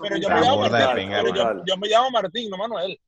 [0.00, 3.00] Pero yo me, llamo Martín, pero yo, yo me llamo Martín, no Manuel.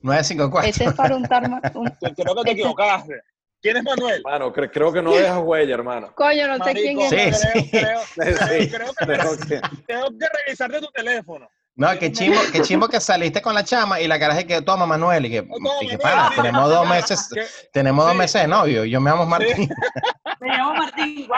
[0.00, 0.68] 954.
[0.68, 1.62] Ese es para untar más.
[2.16, 3.22] Creo que te equivocaste.
[3.62, 4.22] ¿Quién es Manuel?
[4.24, 6.12] Mano, creo que no dejas huella, hermano.
[6.16, 7.10] Coño, no sé quién es.
[7.10, 8.18] Sí, creo, sí.
[8.18, 11.48] Creo, Sí, creo, que, creo que- tengo que revisarte tu teléfono.
[11.74, 14.60] No, que chimbo, que chimbo que saliste con la chama y la cara es que
[14.60, 15.36] toma Manuel y que,
[15.80, 15.98] y sí.
[16.36, 17.28] tenemos dos meses,
[17.72, 18.84] tenemos dos meses de novio.
[18.84, 19.70] Yo me llamo Martín.
[20.40, 21.28] Me llamo Martín.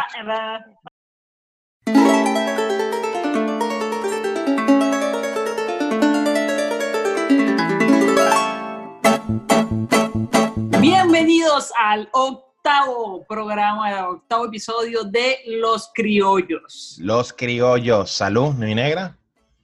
[10.80, 16.96] Bienvenidos al octavo programa, al octavo episodio de Los Criollos.
[17.00, 18.10] Los criollos.
[18.10, 19.16] Salud, mi negra.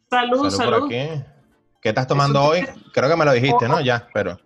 [0.09, 0.79] Salud, Salud, salud.
[0.81, 1.23] por aquí.
[1.81, 2.67] ¿Qué estás tomando hoy?
[2.93, 3.81] Creo que me lo dijiste, ¿no?
[3.81, 4.39] Ya, pero.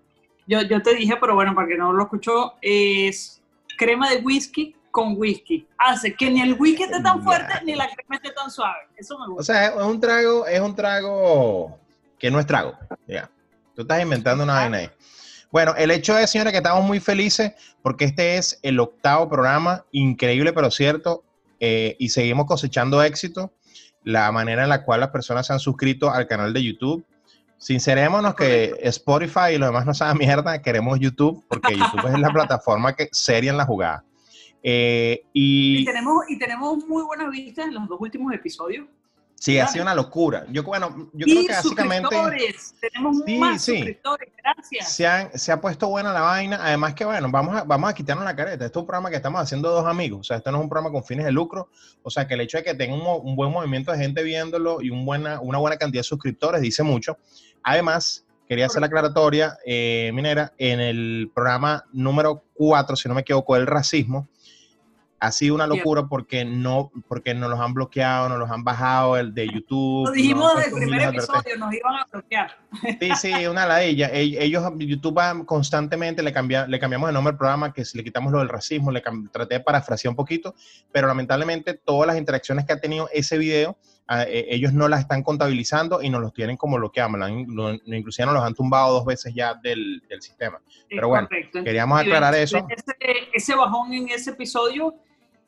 [0.47, 3.43] Yo, yo te dije, pero bueno, para que no lo escuchó, es
[3.79, 5.67] crema de whisky con whisky.
[5.79, 8.89] Hace que ni el whisky esté tan fuerte ni la crema esté tan suave.
[8.97, 9.53] Eso me O gusta.
[9.53, 11.79] sea, es un trago, es un trago
[12.19, 12.75] que no es trago.
[13.07, 13.31] Ya.
[13.75, 14.91] Tú estás inventando una vaina ahí.
[15.55, 19.85] Bueno, el hecho es, señores, que estamos muy felices porque este es el octavo programa,
[19.93, 21.23] increíble pero cierto,
[21.61, 23.53] eh, y seguimos cosechando éxito.
[24.03, 27.07] La manera en la cual las personas se han suscrito al canal de YouTube.
[27.57, 32.31] Sincerémonos que Spotify y lo demás no sabe mierda, queremos YouTube porque YouTube es la
[32.33, 34.05] plataforma que seria en la jugada.
[34.61, 38.89] Eh, Y y tenemos, y tenemos muy buenas vistas en los dos últimos episodios.
[39.45, 40.47] Sí, ha sido una locura.
[40.51, 42.17] Yo, bueno, yo creo y que básicamente...
[42.81, 43.77] Tenemos Sí, más sí.
[43.77, 44.29] suscriptores.
[44.43, 44.93] Gracias.
[44.93, 46.59] se, han- se ha puesto buena la vaina.
[46.63, 48.65] Además que, bueno, vamos a, vamos a quitarnos la careta.
[48.65, 50.21] Esto es un programa que estamos haciendo dos amigos.
[50.21, 51.69] O sea, esto no es un programa con fines de lucro.
[52.03, 54.91] O sea, que el hecho de que tenga un buen movimiento de gente viéndolo y
[54.91, 57.19] un buena, una buena cantidad de suscriptores dice mucho.
[57.63, 63.23] Además, quería hacer la aclaratoria, eh, Minera, en el programa número 4, si no me
[63.23, 64.29] equivoco, el racismo.
[65.21, 69.17] Ha sido una locura porque no, porque nos los han bloqueado, nos los han bajado
[69.17, 70.07] el de YouTube.
[70.07, 72.59] Lo dijimos han desde el primer episodio, nos iban a bloquear.
[73.01, 74.11] Sí, sí, una ladilla.
[74.13, 77.97] Ell- Ellos, YouTube va constantemente le, cambia, le cambiamos el nombre al programa, que si
[77.97, 79.03] le quitamos lo del racismo, le
[79.33, 80.55] traté de parafrasear un poquito,
[80.93, 83.79] pero lamentablemente todas las interacciones que ha tenido ese video,
[84.09, 86.79] ah, eh, ellos no las están contabilizando y nos los tienen como.
[86.79, 90.61] Lo han- lo- inclusive nos los han tumbado dos veces ya del, del sistema.
[90.89, 91.63] Pero bueno, correcto.
[91.65, 92.59] Queríamos aclarar eso.
[92.69, 92.95] Ese,
[93.33, 94.95] ese bajón en ese episodio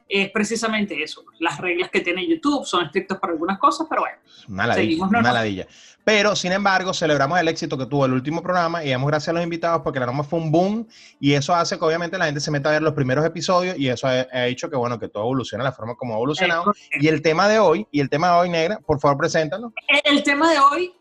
[0.08, 1.24] es precisamente eso.
[1.38, 4.18] Las reglas que tiene YouTube son estrictas para algunas cosas, pero bueno.
[4.48, 5.66] Una ladilla, Seguimos, una ladilla.
[6.04, 9.32] Pero, sin embargo, celebramos el éxito que tuvo el último programa y damos gracias a
[9.32, 10.86] los invitados porque la norma fue un boom
[11.18, 13.88] y eso hace que obviamente la gente se meta a ver los primeros episodios y
[13.88, 16.72] eso ha, ha hecho que, bueno, que todo evolucione la forma como ha evolucionado.
[16.90, 17.02] Es.
[17.02, 19.72] Y el tema de hoy, y el tema de hoy, Negra, por favor, preséntalo.
[20.04, 20.94] El tema de hoy,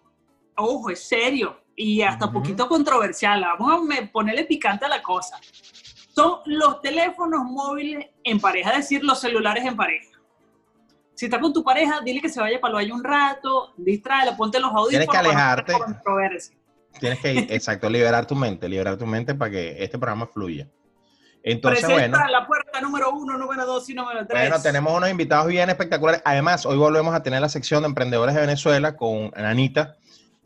[0.55, 2.35] ojo, es serio y hasta Ujú.
[2.35, 3.45] poquito controversial.
[3.59, 5.39] Vamos a ponerle picante a la cosa.
[6.15, 10.07] Son los teléfonos móviles en pareja, es decir, los celulares en pareja.
[11.13, 14.35] Si estás con tu pareja, dile que se vaya para el baño un rato, distráela,
[14.37, 14.89] ponte los audífonos.
[14.89, 15.73] Tienes que alejarte.
[16.99, 20.67] Tienes que, exacto, liberar tu mente, liberar tu mente para que este programa fluya.
[21.43, 22.31] Entonces, Presenta bueno.
[22.31, 24.49] la puerta número uno, número dos y número tres.
[24.49, 26.21] Bueno, tenemos unos invitados bien espectaculares.
[26.25, 29.95] Además, hoy volvemos a tener la sección de emprendedores de Venezuela con Anita,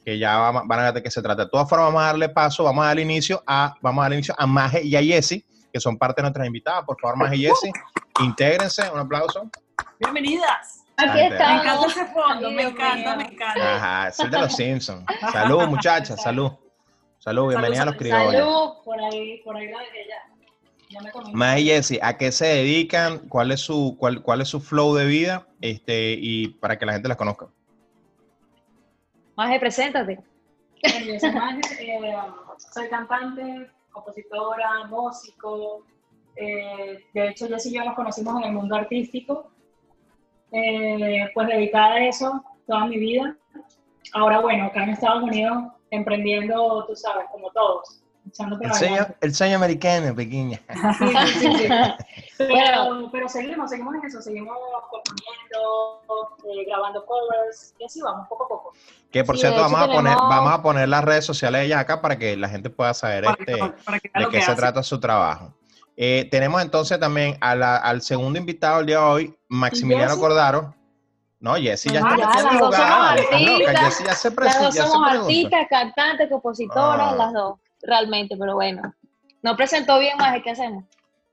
[0.03, 1.45] que ya va- van a ver de qué se trata.
[1.45, 4.17] De todas formas, vamos a darle paso, vamos a darle inicio a, vamos a darle
[4.17, 6.83] inicio a Maje y a Jessy, que son parte de nuestras invitadas.
[6.85, 7.71] Por favor, Maje y Jessy,
[8.21, 8.89] intégrense.
[8.91, 9.49] Un aplauso.
[9.99, 10.85] Bienvenidas.
[10.97, 11.37] Aquí Bastante.
[11.37, 13.75] Me encanta ese fondo, me encanta, me encanta.
[13.75, 15.05] Ajá, es el de los Simpsons.
[15.31, 16.51] Salud, muchachas, salud.
[17.19, 18.33] Salud, bienvenidas a los criollos.
[18.33, 21.33] Salud, por ahí, por ahí la me comí.
[21.33, 23.19] Maje y Jessy, ¿a qué se dedican?
[23.29, 25.47] ¿Cuál es su, cuál, cuál es su flow de vida?
[25.61, 27.47] Este, y para que la gente las conozca.
[29.35, 30.19] Maje, preséntate.
[30.81, 32.15] Bueno, yo soy Maje, eh,
[32.73, 33.69] soy cantante,
[33.99, 35.83] compositora, músico.
[36.35, 39.51] eh, de hecho, Jess y yo nos conocimos en el mundo artístico.
[40.51, 43.35] Eh, pues dedicada a eso toda mi vida.
[44.13, 48.01] Ahora, bueno, acá en Estados Unidos, emprendiendo, tú sabes, como todos.
[48.29, 50.59] Echando El sueño, el sueño americano, pequeña.
[50.97, 51.67] Sí, sí, sí, sí.
[52.37, 54.55] Pero, pero seguimos, seguimos en eso, seguimos
[54.89, 58.73] componiendo, eh, grabando covers, y así vamos, poco a poco.
[59.11, 61.65] Que por Sí, cierto, vamos a, poner, tenemos- vamos a poner las redes sociales de
[61.67, 64.31] ellas acá para que la gente pueda saber Para que, este, para que vea de
[64.31, 64.59] qué que se hace.
[64.61, 65.53] trata su trabajo.
[65.97, 70.21] Eh, tenemos entonces también a la- al segundo invitado el día de hoy, Maximiliano Jessy?
[70.21, 70.73] Cordaro.
[71.41, 73.79] No, Jessy ya Ah, está ya, metiendo las dos jugada, somos estás loca, artistas.
[73.83, 77.15] Jessy ya se Las dos somos artistas, cantantes, compositoras, Ah.
[77.17, 78.93] las dos, realmente, pero bueno.
[79.41, 80.83] No presentó bien, Maje, ¿qué hacemos?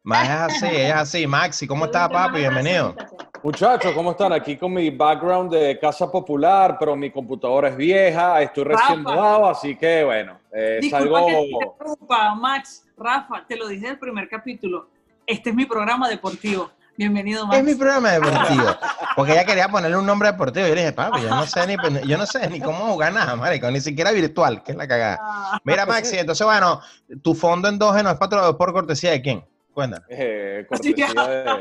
[0.03, 1.27] Más es así, es así.
[1.27, 2.39] Maxi, ¿cómo estás, papi?
[2.39, 2.95] Bienvenido.
[3.43, 4.33] Muchachos, ¿cómo están?
[4.33, 9.17] Aquí con mi background de casa popular, pero mi computadora es vieja, estoy recién Rafa.
[9.17, 11.27] mudado, así que bueno, eh, Disculpa salgo...
[11.27, 14.89] que te interrumpa, Max, Rafa, te lo dije del primer capítulo.
[15.27, 16.71] Este es mi programa deportivo.
[16.97, 17.59] Bienvenido, Max.
[17.59, 18.65] Es mi programa deportivo.
[19.17, 20.67] Porque ella quería ponerle un nombre deportivo.
[20.67, 21.77] Yo le dije, papi, yo no sé ni,
[22.07, 25.19] yo no sé ni cómo jugar nada, marico, ni siquiera virtual, que es la cagada.
[25.21, 26.81] Ah, Mira, Maxi, entonces, bueno,
[27.23, 29.45] tu fondo endógeno es patro- por cortesía de quién?
[29.73, 30.07] Cuéntanos.
[30.11, 31.61] Eh, cortesía de...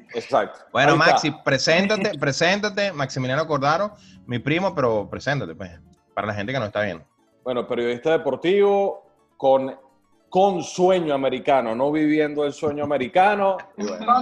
[0.14, 0.60] Exacto.
[0.72, 0.96] Bueno.
[0.96, 3.94] Maxi, preséntate, preséntate, Maximiliano Cordaro,
[4.26, 5.70] mi primo, pero preséntate, pues,
[6.14, 7.04] para la gente que no está viendo.
[7.44, 9.04] Bueno, periodista deportivo
[9.36, 9.76] con,
[10.36, 13.56] con sueño americano, no viviendo el sueño americano.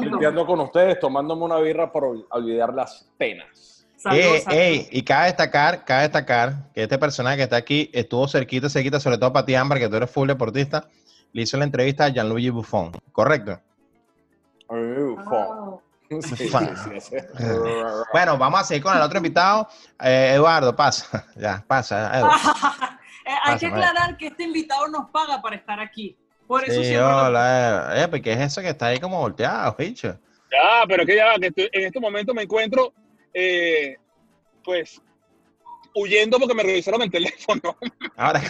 [0.00, 3.84] Limpiando con ustedes, tomándome una birra por ol- olvidar las penas.
[3.96, 4.62] Saludos, Ey, saludos.
[4.64, 9.00] ey, y cabe destacar, cabe destacar que este personaje que está aquí estuvo cerquita, cerquita,
[9.00, 10.88] sobre todo para ti, Ámbar, que tú eres full deportista,
[11.32, 13.58] le hizo la entrevista a Gianluigi Buffon, ¿correcto?
[14.68, 15.82] Uh, Oh.
[16.22, 16.76] Sí, sí, Fan.
[16.76, 17.16] sí, sí.
[18.12, 19.66] Bueno, vamos a seguir con el otro invitado.
[20.00, 21.26] Eh, Eduardo, pasa.
[21.34, 22.16] Ya, pasa.
[22.20, 22.28] Edu.
[23.26, 23.88] Eh, hay que vaya.
[23.88, 26.16] aclarar que este invitado nos paga para estar aquí.
[26.46, 27.92] Por eso Sí, siempre lo- hola.
[27.96, 30.18] Eh, pues, ¿qué es eso que está ahí como volteado, bicho?
[30.52, 32.92] Ya, pero que ya, que estoy- en este momento me encuentro,
[33.32, 33.96] eh,
[34.62, 35.00] pues,
[35.96, 37.60] huyendo porque me revisaron el teléfono.
[38.16, 38.42] Ahora,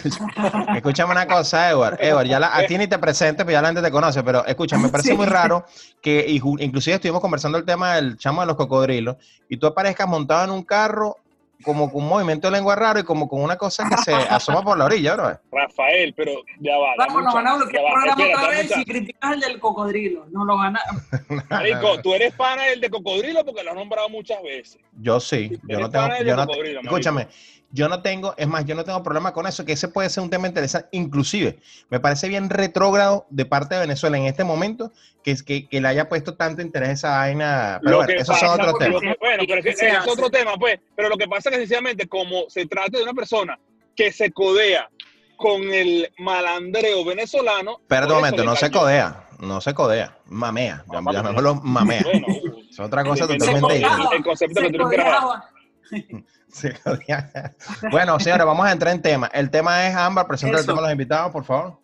[0.75, 1.97] escúchame una cosa, Edward.
[2.01, 4.45] Edward, ya la- a ti ni te presentes, pues ya la gente te conoce, pero
[4.45, 5.15] escúchame, me parece Sí.
[5.15, 5.63] muy raro
[6.01, 9.15] que inclusive estuvimos conversando el tema del chamo de los cocodrilos
[9.47, 11.17] y tú aparezcas montado en un carro
[11.63, 14.61] como con un movimiento de lengua raro y como con una cosa que se asoma
[14.61, 15.39] por la orilla, bro.
[15.51, 16.93] Rafael, pero ya va.
[16.97, 20.25] Vamos, nos van a bloquear el programa Espera, otra vez si criticas el del cocodrilo.
[20.31, 20.81] No lo van a...
[21.49, 24.79] Marico, tú eres pana del de cocodrilo porque lo has nombrado muchas veces.
[24.99, 27.29] Yo sí, yo no tengo, yo no, marico.
[27.75, 30.23] Yo no tengo, es más, yo no tengo problema con eso, que ese puede ser
[30.23, 34.93] un tema interesante, inclusive, me parece bien retrógrado de parte de Venezuela en este momento,
[35.21, 38.13] que es que, que le haya puesto tanto interés a esa vaina, pero Lo bueno,
[38.21, 39.01] esos son otros temas.
[39.01, 40.79] que- bueno, pero es, que es otro tema, pues.
[40.95, 43.59] Pero lo que pasa es que sencillamente, como se trata de una persona
[43.93, 44.89] que se codea
[45.35, 47.79] con el malandreo venezolano.
[47.81, 52.03] Espérate por un eso momento, no se codea, no se codea, mamea, llamémoslo mamea.
[52.03, 52.27] Bueno,
[52.69, 54.15] Es otra cosa totalmente diferente.
[54.15, 55.13] El concepto que tú quieras
[57.91, 59.27] Bueno, señores, vamos a entrar en tema.
[59.33, 60.67] El tema es Ámbar, presenta el Eso.
[60.71, 61.79] tema a los invitados, por favor.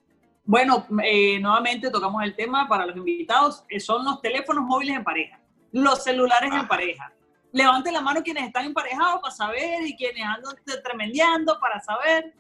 [0.46, 3.64] Bueno, eh, nuevamente tocamos el tema para los invitados.
[3.70, 5.40] eh, son los teléfonos móviles en pareja,
[5.72, 7.12] los celulares en pareja.
[7.52, 12.34] Levanten la mano quienes están emparejados para saber y quienes andan tremendeando para saber.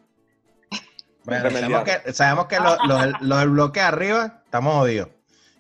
[1.26, 5.10] Bueno, sabemos que, sabemos que los, los del- los del bloque arriba estamos jodidos.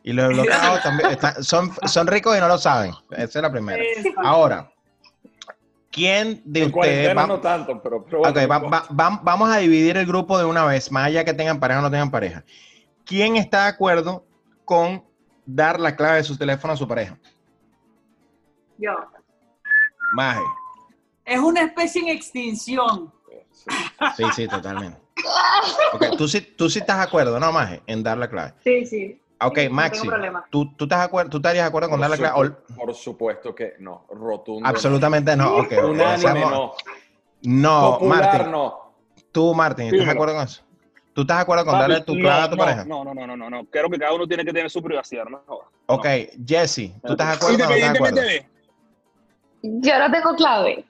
[0.03, 2.91] Y los del bloque abajo también están- son, son ricos y no lo saben.
[3.11, 3.83] Esa es la primera.
[4.23, 4.71] Ahora,
[5.91, 9.19] ¿quién de En ustedes cuarentena va, no tanto, pero, pero Ok, bueno, va- va- va-
[9.23, 11.91] vamos a dividir el grupo de una vez, más allá que tengan pareja o no
[11.91, 12.43] tengan pareja.
[13.05, 14.25] ¿Quién está de acuerdo
[14.65, 15.03] con
[15.45, 17.17] dar la clave de su teléfono a su pareja?
[18.77, 18.91] Yo.
[20.13, 20.41] Maje.
[21.25, 23.13] Es una especie en extinción.
[24.15, 24.23] sí.
[24.35, 24.99] Sí, totalmente.
[25.93, 27.81] Ok, tú sí, tú sí estás de acuerdo, ¿no, Maje?
[27.85, 28.53] En dar la clave.
[28.63, 29.20] Sí, sí.
[29.43, 30.09] Ok, Sí, no Maxi.
[30.51, 32.49] ¿tú, tú, estás de acuerdo, ¿tú estarías de acuerdo con Por dar la clave?
[32.49, 34.67] supu- Por supuesto que no, rotundo.
[34.69, 35.55] Absolutamente no.
[35.57, 35.87] Ok, no.
[35.89, 36.71] Unánime no.
[37.43, 38.51] No, Martín.
[38.51, 38.93] no.
[39.31, 40.61] Tú, Martín, ¿estás de acuerdo con eso?
[41.13, 42.85] ¿Tú estás de acuerdo con darle tu clave a tu no, pareja?
[42.85, 43.65] No, no, no, no, no.
[43.65, 45.41] Creo que cada uno tiene que tener su privacidad, ¿no?
[45.87, 46.05] Ok,
[46.45, 47.75] Jesse, ¿tú estás de acuerdo acuerdo?
[47.75, 48.49] Independientemente de.
[49.63, 50.85] Yo no tengo clave.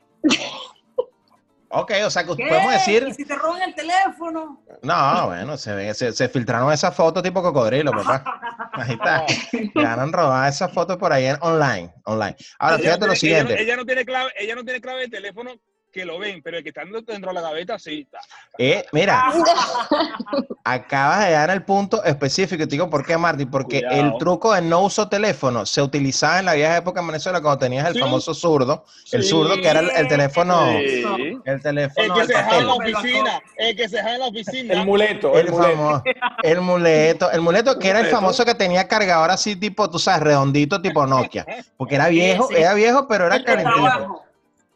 [1.74, 2.48] Ok, o sea, que ¿Qué?
[2.50, 3.06] podemos decir...
[3.08, 4.62] ¿Y si te roban el teléfono?
[4.82, 8.24] No, bueno, se, ve- se, se filtraron esas fotos tipo cocodrilo, papá.
[8.74, 9.26] Ahí está.
[9.74, 11.94] Quedaron robadas esas fotos por ahí en online.
[12.06, 12.36] online.
[12.60, 13.64] Ahora, Ella fíjate no lo tiene- ella no- siguiente.
[13.64, 15.52] Ella no tiene clave, ella no tiene clave de teléfono
[15.92, 18.20] que lo ven, pero el que está dentro de la gaveta sí está.
[18.58, 19.32] Eh, mira,
[20.64, 22.64] acabas de dar el punto específico.
[22.64, 23.50] y Te digo por qué, Martín.
[23.50, 24.02] Porque Cuidado.
[24.02, 27.60] el truco de no uso teléfono se utilizaba en la vieja época en Venezuela cuando
[27.60, 28.00] tenías el Sí.
[28.00, 28.86] famoso zurdo.
[29.12, 29.30] El Sí.
[29.30, 30.70] zurdo que era el, el teléfono.
[30.72, 31.04] Sí.
[31.04, 32.14] El El teléfono.
[32.14, 34.74] que del se deja en la oficina, el que se deja en la oficina.
[34.74, 35.76] El muleto, el, El, muleto.
[35.78, 36.04] famo-
[36.44, 40.22] el muleto, el muleto que era el famoso que tenía cargador así tipo, tú sabes,
[40.22, 41.46] redondito tipo Nokia,
[41.78, 42.62] porque era viejo, Sí, sí.
[42.62, 44.24] era viejo, pero era El calentito.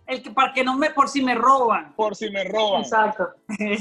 [0.07, 1.93] El que para que no me, por si me roban.
[1.95, 2.81] Por si me roban.
[2.81, 3.29] Exacto.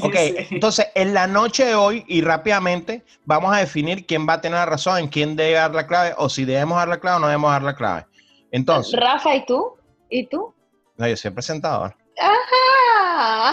[0.03, 0.35] Ok, Sí.
[0.51, 4.59] entonces en la noche de hoy y rápidamente vamos a definir quién va a tener
[4.59, 7.21] la razón, en quién debe dar la clave o si debemos dar la clave o
[7.21, 8.07] no debemos dar la clave.
[8.51, 9.77] Entonces, Rafa, ¿y tú?
[10.09, 10.55] ¿Y tú?
[10.97, 11.95] no, yo soy el presentador.
[12.21, 13.53] ¡Ah!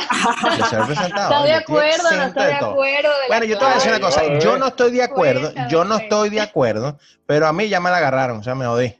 [0.58, 1.32] Yo soy el presentador.
[1.32, 2.04] ¿Estás de estoy acuerdo?
[2.18, 2.72] ¿No estás de todo.
[2.72, 3.10] acuerdo?
[3.10, 4.40] de Bueno, yo te voy a decir una cosa.
[4.40, 5.42] Yo no estoy de acuerdo.
[5.42, 8.56] Cuéntame, Yo no estoy de acuerdo, pero a mí ya me la agarraron, o sea,
[8.56, 8.96] me jodí.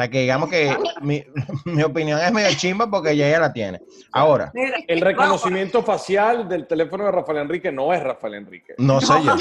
[0.00, 1.22] O sea, que digamos que mi,
[1.66, 3.82] mi opinión es medio chimba porque ya ella la tiene.
[4.12, 4.50] Ahora,
[4.88, 8.74] El reconocimiento facial del teléfono de Rafael Enrique no es Rafael Enrique.
[8.78, 9.34] no soy yo.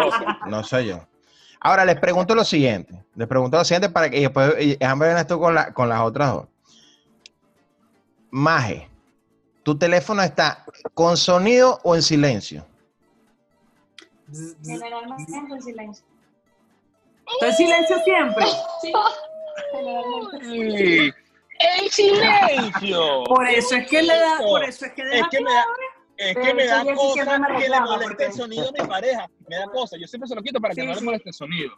[0.46, 1.06] No soy yo.
[1.60, 3.04] Ahora les pregunto lo siguiente.
[3.14, 6.00] Les pregunto lo siguiente para que y después déjame ver esto con, la, con las
[6.00, 6.46] otras dos.
[8.30, 8.88] Maje,
[9.64, 12.64] ¿tu teléfono está con sonido o en silencio?
[14.64, 16.06] Generalmente en silencio.
[17.34, 18.46] Está en silencio siempre.
[18.80, 18.92] Sí,
[21.58, 23.24] ¡El silencio!
[23.24, 25.64] Por eso es que le da, por eso es que Es que me da,
[26.18, 28.88] es que me da siempre cosa me que le moleste porque- el sonido a mi
[28.88, 29.30] pareja.
[29.48, 29.96] Me da cosa.
[29.98, 31.72] Yo siempre se lo quito para que Sí, no le moleste el sonido.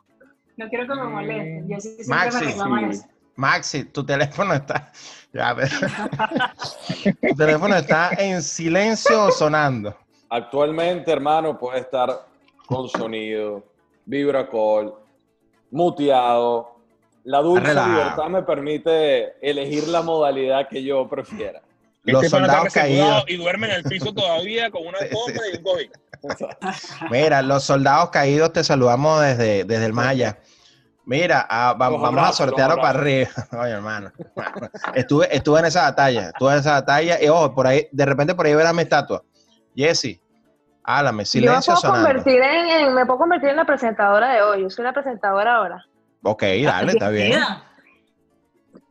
[0.56, 1.64] No quiero que me moleste.
[1.68, 2.98] Yo sí siempre Maxi, me reclama sí.
[2.98, 3.06] eso.
[3.36, 4.92] Maxi, tu teléfono está.
[5.32, 5.70] Ya, pero-
[7.30, 9.96] tu teléfono está en silencio o sonando.
[10.30, 12.26] Actualmente, hermano, puede estar
[12.66, 13.64] con sonido,
[14.04, 14.94] vibracol,
[15.70, 16.77] muteado.
[17.28, 21.60] La dulce libertad me permite elegir la modalidad que yo prefiera.
[22.04, 23.24] Los Este pana está soldados caídos.
[23.28, 25.14] Y duerme en el piso todavía con una Sí, sí.
[25.14, 25.90] alfombra y un cojín.
[27.10, 30.38] Mira, los soldados caídos te saludamos desde, desde el allá.
[31.04, 33.28] Mira, ah, va- Los vamos a sortearlo los para arriba.
[33.62, 34.10] Oye, hermano.
[34.94, 36.28] Estuve, estuve en esa batalla.
[36.28, 37.22] Estuve en esa batalla.
[37.22, 39.22] Y ojo, por ahí, de repente por ahí verás mi estatua.
[39.76, 40.18] Jesse,
[40.82, 42.06] háblame, Yo me silencio puedo, sonando.
[42.08, 44.62] convertir en, en- me puedo convertir en la presentadora de hoy.
[44.62, 45.84] Yo soy la presentadora ahora.
[46.22, 47.40] Ok, dale, está bien.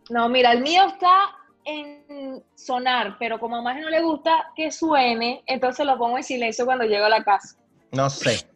[0.09, 4.71] No, mira, el mío está en sonar, pero como a más no le gusta que
[4.71, 7.57] suene, entonces lo pongo en silencio cuando llego a la casa.
[7.91, 8.47] No sé.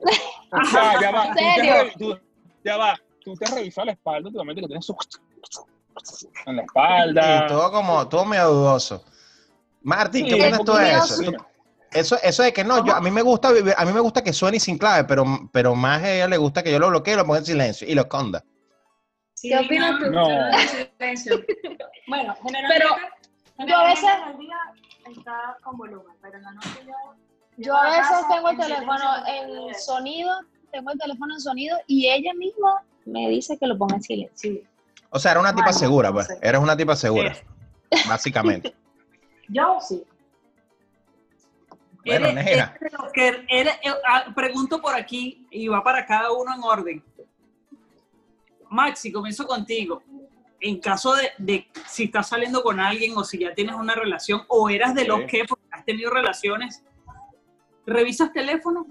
[0.72, 1.24] Ya, ya va.
[1.24, 1.74] ¿En Tú te serio?
[1.98, 2.18] tú-
[2.62, 2.96] ya va.
[3.24, 4.96] Tú te has revisado la espalda últimamente que tienes su...
[6.46, 7.44] en la espalda.
[7.44, 9.04] Y todo como, todo medio dudoso.
[9.82, 11.06] Martín, ¿qué Sí, opinas un tú de eso?
[11.16, 11.24] Sí.
[11.24, 11.32] Tú-
[11.94, 14.22] Eso, eso de que no, yo, a mí me gusta vivir- a mí me gusta
[14.22, 17.14] que suene sin clave, pero, pero más a ella le gusta que yo lo bloquee,
[17.16, 18.44] lo ponga en silencio y lo esconda.
[19.34, 20.10] Sí, ¿Qué opinas no, tú?
[20.12, 20.28] No.
[22.06, 22.84] Bueno, generalmente,
[23.56, 24.56] Pero yo a veces- el día
[25.10, 26.92] está con volumen, pero en la noche yo...
[27.56, 30.40] Yo a veces casa tengo el teléfono en sonido,
[30.72, 34.54] tengo el teléfono en sonido y ella misma me dice que lo ponga en silencio.
[35.10, 36.26] O sea, era una tipa segura, no pues.
[36.26, 36.38] sé.
[36.42, 37.36] Eres una tipa segura,
[38.08, 38.74] básicamente.
[39.48, 40.02] Yo sí.
[42.04, 42.76] Bueno, eres- negra.
[42.80, 46.62] eres de los que- eres- ah, pregunto por aquí y va para cada uno en
[46.62, 47.04] orden.
[48.70, 50.02] Maxi, comienzo contigo.
[50.60, 54.42] En caso de, de si estás saliendo con alguien o si ya tienes una relación
[54.48, 55.26] o eras de los Sí.
[55.26, 56.82] que porque has tenido relaciones,
[57.86, 58.86] ¿revisas teléfono?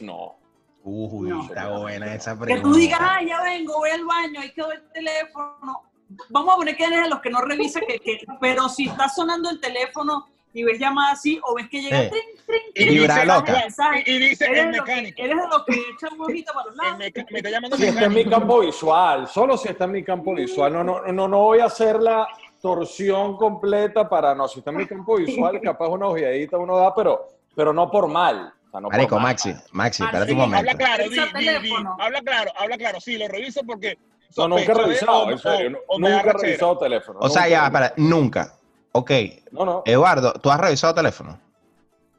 [0.00, 0.36] No.
[0.84, 1.44] Uy, No.
[1.44, 2.68] está buena esa Que pregunta.
[2.68, 5.82] tú digas, ah, ya vengo, voy al baño, ahí quedó el teléfono.
[6.30, 9.08] Vamos a poner que eres de los que no revisa, que, que- pero si está
[9.08, 12.10] sonando el teléfono y ves llamadas así, o ves que llega Sí.
[12.10, 13.64] trin, trin, Y trin, vibra dice- loca.
[14.04, 15.22] Y, y dice eres, el mecánico.
[15.22, 16.98] eres de los que echan un ojito para los lados.
[16.98, 17.06] me
[17.38, 20.72] está llamando Si está en mi campo visual, solo si está en mi campo visual.
[20.72, 22.26] No, no, no, no voy a hacer la
[22.60, 24.46] torsión completa para no.
[24.48, 28.08] Si está en mi campo visual, capaz una ojeadita uno da, pero, pero no por
[28.08, 28.52] mal.
[28.66, 29.22] O sea, no por Marico, mal.
[29.24, 30.58] Maxi, Maxi, espérate Maxi, un momento.
[30.70, 31.74] Habla claro, di, di, di.
[31.98, 33.00] Habla claro, habla claro.
[33.00, 33.98] Sí, lo reviso porque.
[34.36, 35.78] No, nunca he revisado, o- en serio.
[35.98, 37.18] nunca he revisado teléfono.
[37.20, 38.54] O sea, ya, espera, nunca.
[38.92, 39.10] Ok,
[39.52, 39.82] No, no.
[39.86, 41.40] Eduardo, ¿tú has revisado teléfono?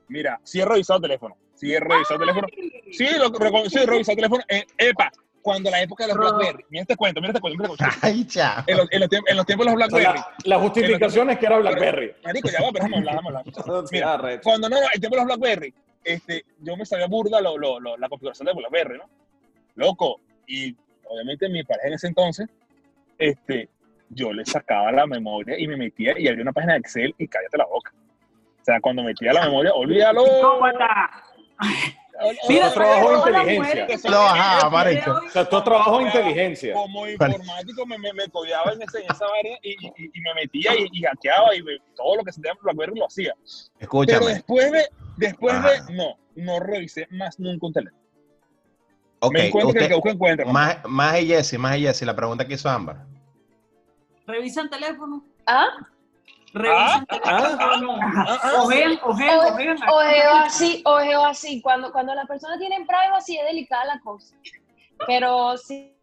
[0.07, 1.35] Mira, sí he revisado teléfono.
[1.55, 2.47] Sí he revisado teléfono.
[2.91, 4.43] Sí, lo, sí he revisado teléfono.
[4.49, 5.11] Eh, epa,
[5.41, 6.17] cuando la época de los.
[6.17, 6.65] Blackberry.
[6.69, 7.97] Mira este cuento, mira este cuento, mira este cuento.
[8.01, 8.63] Ay, chao.
[8.67, 10.19] En los, en los tiempos, en los tiempos de los O sea, Blackberry.
[10.45, 12.15] la, la justificación es que era BlackBerry.
[12.23, 13.83] Marico, ya va, pero hablar, déjame hablar.
[13.91, 14.41] Mira, Ah, recho.
[14.43, 17.79] cuando no, no, el tiempo de los BlackBerry, este, yo me sabía burda lo, lo,
[17.79, 19.09] lo- la configuración de BlackBerry, ¿no?
[19.75, 20.21] Loco.
[20.47, 20.75] Y
[21.05, 22.49] obviamente mi pareja en ese entonces,
[23.17, 23.69] este,
[24.13, 27.27] yo le sacaba la memoria y me metía y abría una página de Excel y
[27.27, 27.91] cállate la boca.
[28.61, 30.23] O sea, cuando metía la memoria, olvídalo.
[32.47, 33.57] Mira, es trabajo de inteligencia.
[33.83, 35.11] mujeres Lo bajaba, que marico.
[35.11, 36.73] hoy- O sea, es trabajo de inteligencia.
[36.73, 40.33] Como informático me, me, me codeaba en, ese, en esa área y, y- y me
[40.35, 43.33] metía y, y hackeaba y me- todo lo que se tenía por BlackBerry lo hacía.
[43.35, 44.25] Pero Escúchame.
[44.27, 44.85] después de,
[45.17, 45.71] después Ajá.
[45.85, 48.03] de, no, no revisé más nunca un teléfono.
[49.19, 50.45] Ok, me encuentro que el que encuentra.
[50.51, 52.97] más, más y Jessy, más y Jessy, la pregunta que hizo Ámbar.
[54.25, 55.23] ¿Revisan teléfono?
[55.45, 55.67] ¿Ah?
[56.53, 57.97] ¿Revisan Ah, teléfono?
[58.01, 58.51] Ah, ah.
[58.63, 59.77] Ojean, ojean, O- ojean.
[59.89, 61.61] Ojeo así, ojeo así.
[61.61, 64.35] Cuando, cuando la persona tiene privacy es delicada la cosa.
[65.07, 65.95] Pero si,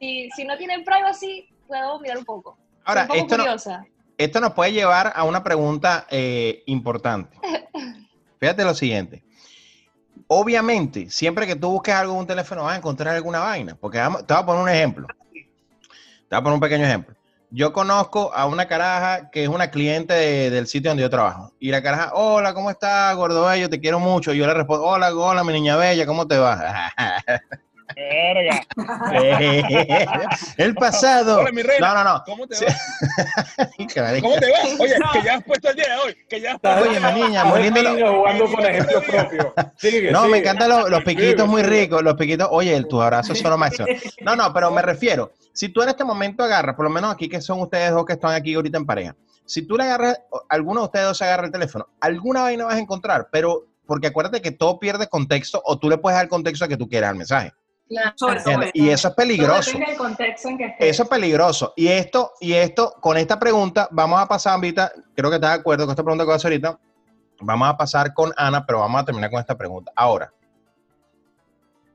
[0.00, 2.58] si, si no tienen privacy, puedo mirar un poco.
[2.84, 3.84] Ahora, Soy un poco esto, no-
[4.16, 7.38] esto nos puede llevar a una pregunta eh, importante.
[8.40, 9.24] Fíjate lo siguiente.
[10.28, 13.76] Obviamente, siempre que tú busques algo en un teléfono vas a encontrar alguna vaina.
[13.78, 15.06] Porque vamos- te voy a poner un ejemplo.
[15.08, 17.14] Te voy a poner un pequeño ejemplo.
[17.54, 21.52] Yo conozco a una caraja que es una cliente de- del sitio donde yo trabajo.
[21.60, 23.68] Y la caraja, hola, ¿cómo estás, gordo bello?
[23.68, 24.32] Te quiero mucho.
[24.32, 26.92] Y yo le respondo, hola, hola, mi niña bella, ¿cómo te va?
[27.94, 28.60] Verga.
[30.56, 31.40] El pasado.
[31.40, 31.94] Hola, mi reina.
[31.94, 32.22] No, no, no.
[32.24, 32.64] ¿Cómo te Sí.
[32.64, 32.72] va?
[34.20, 34.58] ¿Cómo te va?
[34.78, 36.16] Oye, que ya has puesto el día de hoy.
[36.28, 37.82] Que ya has puesto Oye, mi niña, muy lindo.
[37.82, 39.54] Niña jugando con ejemplo propio.
[39.76, 42.48] Sigue, No, me encantan los, los piquitos muy ricos, los piquitos.
[42.50, 43.86] Oye, el- tus abrazos son lo máximo.
[44.22, 47.28] No, no, pero me refiero, si tú en este momento agarras, por lo menos aquí
[47.28, 50.80] que son ustedes dos que están aquí ahorita en pareja, si tú le agarras, alguno
[50.80, 54.40] de ustedes dos se agarra el teléfono, alguna vaina vas a encontrar, pero porque acuérdate
[54.40, 57.52] que todo pierde contexto o tú le puedes dar contexto que tú quieras al mensaje.
[57.88, 58.12] Claro.
[58.16, 58.70] Sobre todo ¿entiendes?
[58.74, 58.84] eso.
[58.84, 59.70] Y eso es peligroso.
[59.70, 60.88] Depende del contexto en que estés.
[60.90, 61.72] Eso es peligroso.
[61.76, 65.60] Y esto, y esto, con esta pregunta, vamos a pasar, Ambita, creo que estás de
[65.60, 66.78] acuerdo con esta pregunta que voy a hacer ahorita.
[67.40, 69.92] Vamos a pasar con Ana, pero vamos a terminar con esta pregunta.
[69.96, 70.32] Ahora,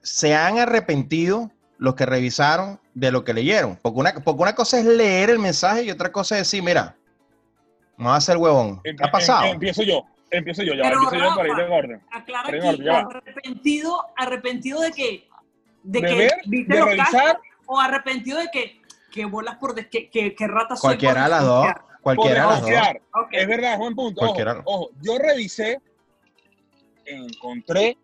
[0.02, 3.78] ¿se han arrepentido los que revisaron de lo que leyeron?
[3.82, 6.96] Porque una, porque una cosa es leer el mensaje y otra cosa es decir, mira,
[7.98, 8.82] no va a ser huevón.
[8.84, 9.46] ¿Qué ha pasado?
[9.46, 10.04] em- empiezo yo.
[10.30, 10.84] Empiezo yo, ya.
[10.84, 12.02] Pero, empiezo yo para ir Rafa, en orden.
[12.12, 13.00] Aclara aquí, va.
[13.00, 15.27] arrepentido, arrepentido de que,
[15.88, 17.40] de De que ver, viste de los revisar.
[17.66, 21.30] o arrepentido de que, que bolas por, des- que, que, que ratas soy Cualquiera de
[21.30, 21.68] las dos.
[22.02, 22.70] Cualquiera de las dos.
[22.70, 23.02] desconfiar.
[23.14, 23.28] Ok.
[23.32, 24.22] Es verdad, buen punto.
[24.22, 25.80] Ojo, ojo, yo revisé,
[27.06, 27.98] encontré,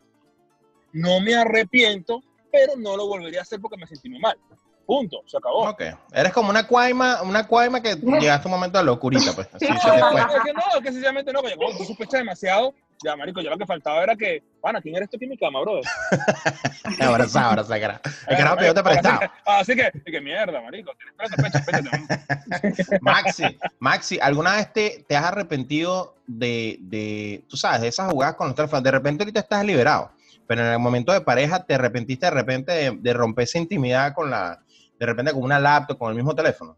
[0.94, 2.22] no me arrepiento,
[2.52, 4.38] pero no lo volvería a hacer porque me sentí muy mal.
[4.86, 5.70] Punto, se acabó.
[5.70, 5.82] Ok.
[6.12, 9.48] Eres como una cuaima, una cuaima que llegaste a un momento de locurita, pues.
[9.54, 10.22] Así se te fue.
[10.36, 12.74] Es que no, es que sencillamente no, como tú sospechas demasiado,
[13.04, 15.38] ya, marico, ya lo que faltaba era que, pana, ¿quién eres tú aquí en mi
[15.38, 15.84] cama, brother?
[17.02, 18.02] Abrazado, abrazado, cara.
[18.28, 19.20] El carajo que yo te he Ahora sí prestado.
[19.20, 23.00] que- Así que, que mierda, marico, tienes sospecha, sospecha.
[23.02, 28.36] Maxi, Maxi, ¿alguna vez te, te has arrepentido de, de, tú sabes, de esas jugadas
[28.36, 28.84] con los teléfonos?
[28.84, 30.12] De repente ahorita estás liberado,
[30.48, 34.14] pero en el momento de pareja te arrepentiste de repente de, de romper esa intimidad
[34.14, 34.60] con la,
[35.04, 36.76] de repente con una laptop, con el mismo teléfono.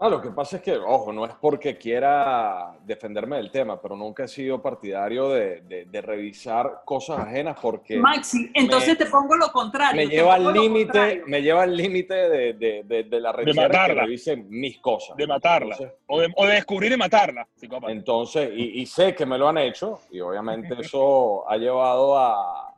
[0.00, 3.96] Ah, lo que pasa es que, ojo, no es porque quiera defenderme del tema, pero
[3.96, 9.06] nunca he sido partidario de, de- de revisar cosas ajenas porque Maxi, entonces me- te
[9.10, 9.96] pongo lo contrario.
[9.96, 13.72] me lleva al límite, me lleva al límite de, de, de, de la revisera que
[13.72, 14.02] matarla.
[14.02, 15.16] revisen mis cosas.
[15.16, 15.76] De matarla.
[15.76, 17.92] Entonces, O de, o de descubrir y matarla, psicópata.
[17.92, 22.73] Entonces, y, y sé que me lo han hecho, y obviamente eso ha llevado a,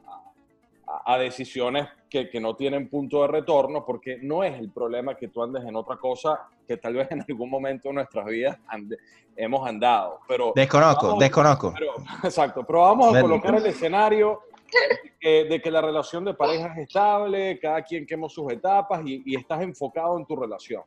[1.04, 5.28] a- decisiones que, que no tienen punto de retorno, porque no es el problema que
[5.28, 8.96] tú andes en otra cosa que tal vez en algún momento de nuestras vidas ande-
[9.36, 10.20] hemos andado.
[10.28, 11.20] Pero, Desconozco, Vamos.
[11.20, 11.74] desconozco.
[11.76, 11.92] pero-
[12.24, 13.22] exacto, pero vamos a Ven.
[13.22, 14.40] colocar el escenario
[14.72, 19.02] de que, de que la relación de pareja es estable, cada quien quema sus etapas
[19.04, 20.82] y, y estás enfocado en tu relación.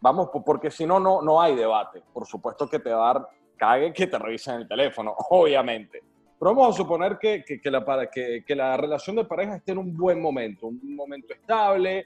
[0.00, 2.02] Vamos, po- porque si no, no, no hay debate.
[2.12, 6.02] Por supuesto que te va a dar cague que te revisen el teléfono, obviamente.
[6.44, 9.56] Pero vamos a suponer que, que, que la, para- que, que la relación de pareja
[9.56, 12.04] esté en un buen momento, un momento estable,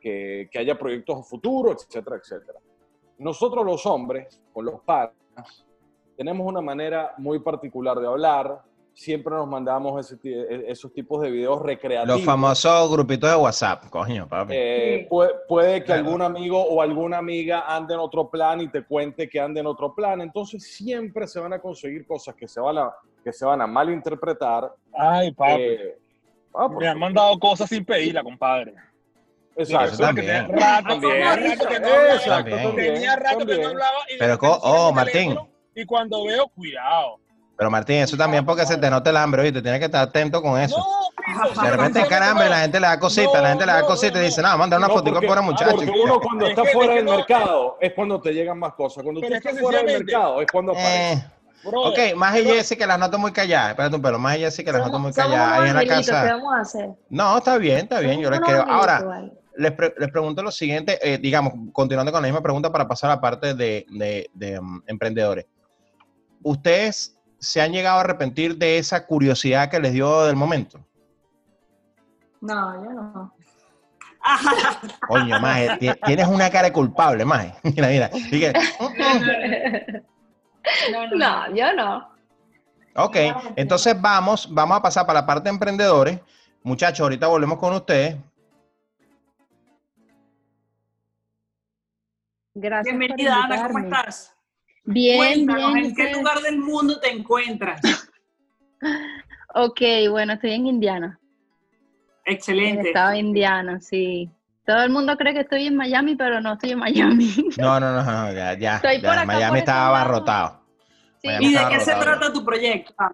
[0.00, 2.60] que, que haya proyectos a futuro, etcétera, etcétera.
[3.18, 5.12] Nosotros los hombres, con los panas,
[6.16, 8.62] tenemos una manera muy particular de hablar.
[8.94, 12.16] Siempre nos mandamos ese e- esos tipos de videos recreativos.
[12.16, 14.54] Los famosos grupitos de WhatsApp, coño, papi.
[14.56, 16.06] Eh, puede, puede que Claro.
[16.06, 19.66] algún amigo o alguna amiga ande en otro plan y te cuente que ande en
[19.66, 20.22] otro plan.
[20.22, 22.90] Entonces siempre se van a conseguir cosas que se van a,
[23.24, 24.70] que se van a malinterpretar.
[24.96, 25.62] Ay, papi.
[25.62, 25.98] Eh,
[26.54, 28.74] ah, por me han mandado cosas sin pedirla, compadre.
[29.56, 29.94] Exacto.
[29.94, 30.26] Eso también.
[30.46, 31.12] Que tenía rato, También.
[31.12, 32.94] tenía rato que no hablaba, Exacto, También.
[32.94, 33.62] tenía rato que también.
[33.62, 35.38] no hablaba y de Pero oh, el Martín.
[35.74, 37.18] Y cuando veo, cuidado.
[37.56, 39.62] Pero Martín, eso también porque se te nota el hambre, ¿viste?
[39.62, 40.76] Tienes que estar atento con eso.
[40.76, 43.80] No, De repente es caramba y la gente le da cosita, la gente le da
[43.80, 45.76] No, cosita y no, dice, no, manda una No, fotico porque- por el muchacho.
[45.76, 49.04] Porque uno cuando Es está fuera del no- mercado es cuando te llegan más cosas.
[49.04, 51.26] Cuando tú estás fuera del mercado es cuando aparece.
[51.64, 53.70] Brother, ok, más y Jessy que las noto muy calladas.
[53.70, 55.52] Espérate un pelo, más y Jessy que las noto muy calladas.
[55.60, 56.34] Ahí en la angelitos, ¿Qué casa.
[56.36, 56.90] vamos a hacer?
[57.08, 58.62] No, está bien, está bien, yo les creo.
[58.68, 62.86] Ahora, les, pre- les pregunto lo siguiente, eh, digamos, continuando con la misma pregunta para
[62.88, 65.46] pasar a la parte de, de- de, um, emprendedores.
[66.42, 70.80] ¿Ustedes se han llegado a arrepentir de esa curiosidad que les dio del momento?
[72.40, 73.34] No, yo no.
[75.06, 77.54] Coño, Maje, ti- tienes una cara de culpable, Maje.
[77.62, 78.10] Mira, mira.
[78.12, 78.52] Y que,
[80.92, 82.08] No, no, No, yo no.
[82.96, 83.16] ok,
[83.56, 86.20] entonces vamos, vamos a pasar para la parte de emprendedores.
[86.62, 88.16] Muchachos, ahorita volvemos con ustedes.
[92.54, 92.92] Gracias.
[92.94, 94.36] por Bienvenida, Ana, ¿cómo estás?
[94.84, 95.86] Bien, Cuéntanos, bien.
[95.86, 97.80] ¿en qué lugar del mundo te encuentras?
[99.56, 101.20] Ok, bueno, estoy en Indiana.
[102.24, 102.88] En el Excelente.
[102.88, 104.28] estado de Indiana, sí.
[104.66, 107.34] Todo el mundo cree que estoy en Miami, pero no estoy en Miami.
[107.58, 108.76] No, no, no, no, ya, ya.
[108.76, 110.60] Estoy por ya, acá, Miami por estaba este abarrotado.
[111.20, 112.94] Sí, Miami ¿Y de qué se trata tu proyecto?
[112.96, 113.12] Ana?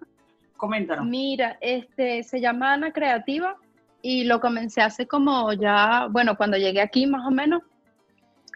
[0.55, 1.05] Coméntanos.
[1.05, 3.55] Mira, este se llama Ana Creativa
[4.01, 7.61] y lo comencé hace como ya, bueno, cuando llegué aquí más o menos,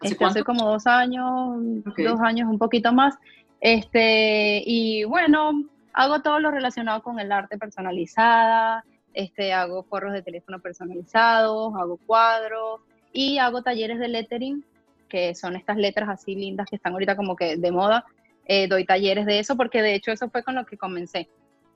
[0.01, 1.57] ¿Hace este, hace como dos años,
[1.97, 3.15] dos años, un poquito más.
[3.61, 8.83] Este, y bueno, hago todo lo relacionado con el arte personalizada,
[9.15, 14.63] este, hago forros de teléfono personalizados, hago cuadros y hago talleres de lettering,
[15.09, 18.05] que son estas letras así lindas que están ahorita como que de moda.
[18.45, 21.29] Eh, doy talleres de eso porque de hecho eso fue con lo que comencé.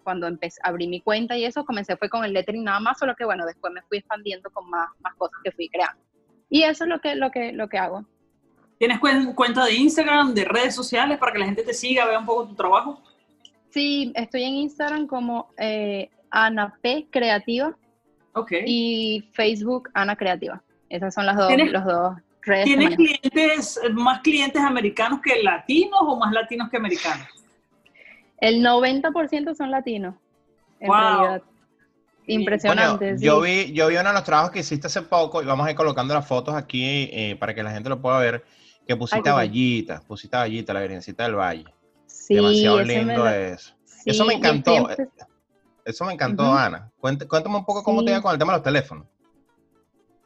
[0.03, 3.15] Cuando empecé, abrí mi cuenta y eso, comencé fue con el lettering nada más, solo
[3.15, 6.01] que bueno, después me fui expandiendo con más, más cosas que fui creando.
[6.49, 8.05] Y eso es lo que, lo que, lo que hago.
[8.77, 12.17] ¿Tienes cuen- cuenta de Instagram, de redes sociales para que la gente te siga, vea
[12.19, 13.01] un poco tu trabajo?
[13.69, 17.75] Sí, estoy en Instagram como eh, Ana P Creativa.
[18.65, 20.61] Y Facebook Ana Creativa.
[20.89, 22.65] Esas son las dos, ¿Tienes- los dos redes.
[22.65, 27.27] ¿Tienes clientes, más clientes americanos que latinos o más latinos que americanos?
[28.39, 30.15] El 90% son latinos,
[30.79, 30.97] en Wow.
[30.97, 31.41] realidad.
[32.27, 33.17] Impresionante.
[33.17, 33.25] Sí.
[33.25, 35.71] yo vi, yo vi uno de los trabajos que hiciste hace poco y vamos a
[35.71, 38.45] ir colocando las fotos aquí eh, para que la gente lo pueda ver.
[38.87, 39.41] Que pusiste qué a cool.
[39.41, 41.65] Vallita, pusiste a Vallita, la Virgencita del Valle.
[42.05, 43.73] Sí, Demasiado me lindo lo- eso.
[43.83, 44.87] sí, Eso me encantó.
[45.85, 46.53] Eso me encantó, Ujú.
[46.53, 46.91] Ana.
[47.01, 49.05] Cuént- Cuéntame un poco cómo te iba con el tema de los teléfonos.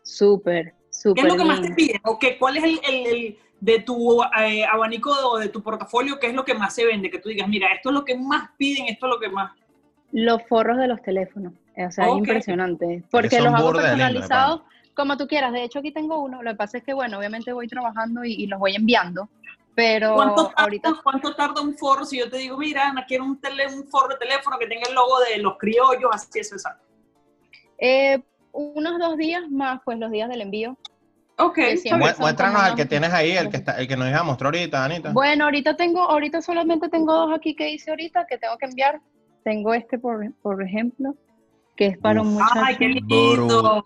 [0.03, 2.01] Súper, ¿Qué súper es lo que más te piden?
[2.03, 6.19] ¿O qué, ¿Cuál es el, el- el de tu eh, abanico o de tu portafolio?
[6.19, 7.09] ¿Qué es lo que más se vende?
[7.09, 9.53] Que tú digas, mira, esto es lo que más piden, esto es lo que más.
[10.11, 11.53] Los forros de los teléfonos.
[11.77, 13.03] O sea, es impresionante.
[13.09, 14.61] Porque los hago personalizados
[14.93, 15.53] como tú quieras.
[15.53, 16.43] De hecho, aquí tengo uno.
[16.43, 19.29] Lo que pasa es que, bueno, obviamente voy trabajando y, y los voy enviando.
[19.75, 23.23] Pero ¿Cuánto tarda, ahorita ¿Cuánto tarda un forro si yo te digo, mira, Ana, quiero
[23.23, 26.51] un, tele, un forro de teléfono que tenga el logo de los criollos, así es
[26.51, 26.83] exacto?
[27.79, 30.77] eh, unos dos días más, pues los días del envío.
[31.37, 31.57] Ok,
[32.19, 34.85] Muéstranos al que tienes ahí, el que está, el que nos iba a mostrar ahorita,
[34.85, 35.11] Anita.
[35.11, 39.01] Bueno, ahorita tengo, ahorita solamente tengo dos aquí que hice ahorita que tengo que enviar.
[39.43, 41.15] Tengo este, por, por ejemplo,
[41.75, 42.61] que es para un muchacho.
[42.63, 43.83] Ay, qué lindo.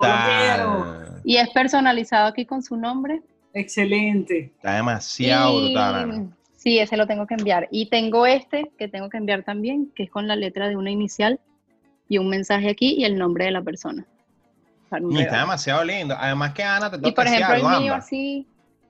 [1.23, 3.21] Y es personalizado aquí con su nombre.
[3.59, 4.51] Excelente.
[4.55, 6.27] Está demasiado Y- brutal, Ana.
[6.55, 7.67] Sí, ese lo tengo que enviar.
[7.71, 10.91] Y tengo este que tengo que enviar también, que es con la letra de una
[10.91, 11.39] inicial
[12.09, 14.05] y un mensaje aquí y el nombre de la persona.
[15.11, 16.15] Y está demasiado lindo.
[16.17, 17.99] Además que Ana te Y toca por decir ejemplo, el algo, mío Ámbar.
[18.05, 18.47] así.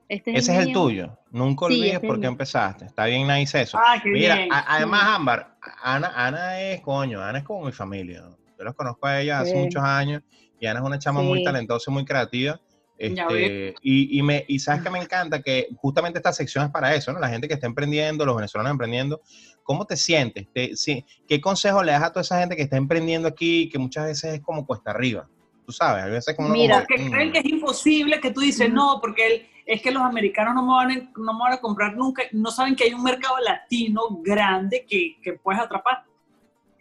[0.09, 0.73] Este es Ese es el mío.
[0.81, 1.17] tuyo.
[1.31, 2.29] Nunca Sí, olvides este es por qué mío.
[2.29, 2.85] empezaste.
[2.85, 3.77] Está bien nice eso.
[3.77, 4.53] Ah, qué Mira, bien.
[4.53, 8.23] a- además, Ámbar, Ana, Ana es, coño, Ana es como mi familia.
[8.57, 9.57] Yo los conozco a ella hace Sí.
[9.57, 10.21] muchos años
[10.59, 11.43] y Ana es una chama muy Sí.
[11.45, 12.59] talentosa y muy creativa.
[12.97, 16.95] Este, y, y, me, y sabes que me encanta que justamente esta sección es para
[16.95, 17.19] eso, ¿no?
[17.19, 19.21] La gente que está emprendiendo, los venezolanos emprendiendo.
[19.63, 20.47] ¿Cómo te sientes?
[20.53, 23.77] Te- sí, ¿Qué consejo le das a toda esa gente que está emprendiendo aquí, que
[23.77, 25.29] muchas veces es como cuesta arriba?
[25.65, 28.39] Tú sabes, a veces como Mira, como que, creen mm, que es imposible que tú
[28.41, 31.53] dices, no, porque el- es que los americanos no me, van a, no me van
[31.53, 36.03] a comprar nunca, no saben que hay un mercado latino grande que, que puedes atrapar.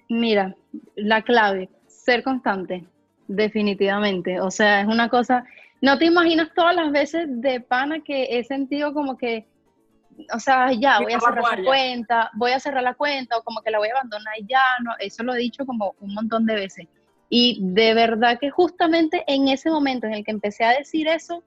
[0.08, 0.54] Mira,
[0.94, 2.84] la clave, ser constante,
[3.26, 4.40] definitivamente.
[4.40, 5.44] O sea, es una cosa,
[5.80, 9.46] no te imaginas todas las veces de pana que he sentido como que,
[10.32, 13.60] o sea, ya, voy a cerrar la cuenta, voy a cerrar la cuenta, o como
[13.60, 16.54] que la voy a abandonar ya, no, eso lo he dicho como un montón de
[16.54, 16.86] veces.
[17.28, 21.42] Y de verdad que justamente en ese momento en el que empecé a decir eso,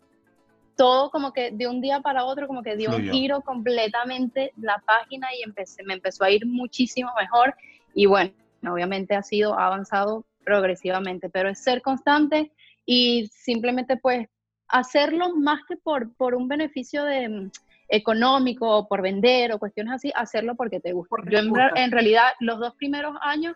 [0.76, 3.12] todo como que de un día para otro como que dio Fluyó.
[3.12, 7.54] un giro completamente la página y empecé, me empezó a ir muchísimo mejor
[7.94, 8.32] y bueno,
[8.65, 12.52] obviamente ha sido ha avanzado progresivamente, pero es ser constante
[12.91, 14.28] y simplemente pues
[14.67, 17.52] hacerlo más que por, por un beneficio de, mm,
[17.88, 21.10] económico o por vender o cuestiones así, hacerlo porque te gusta.
[21.10, 21.71] Porque Yo en, gusta.
[21.75, 23.56] en realidad los dos primeros años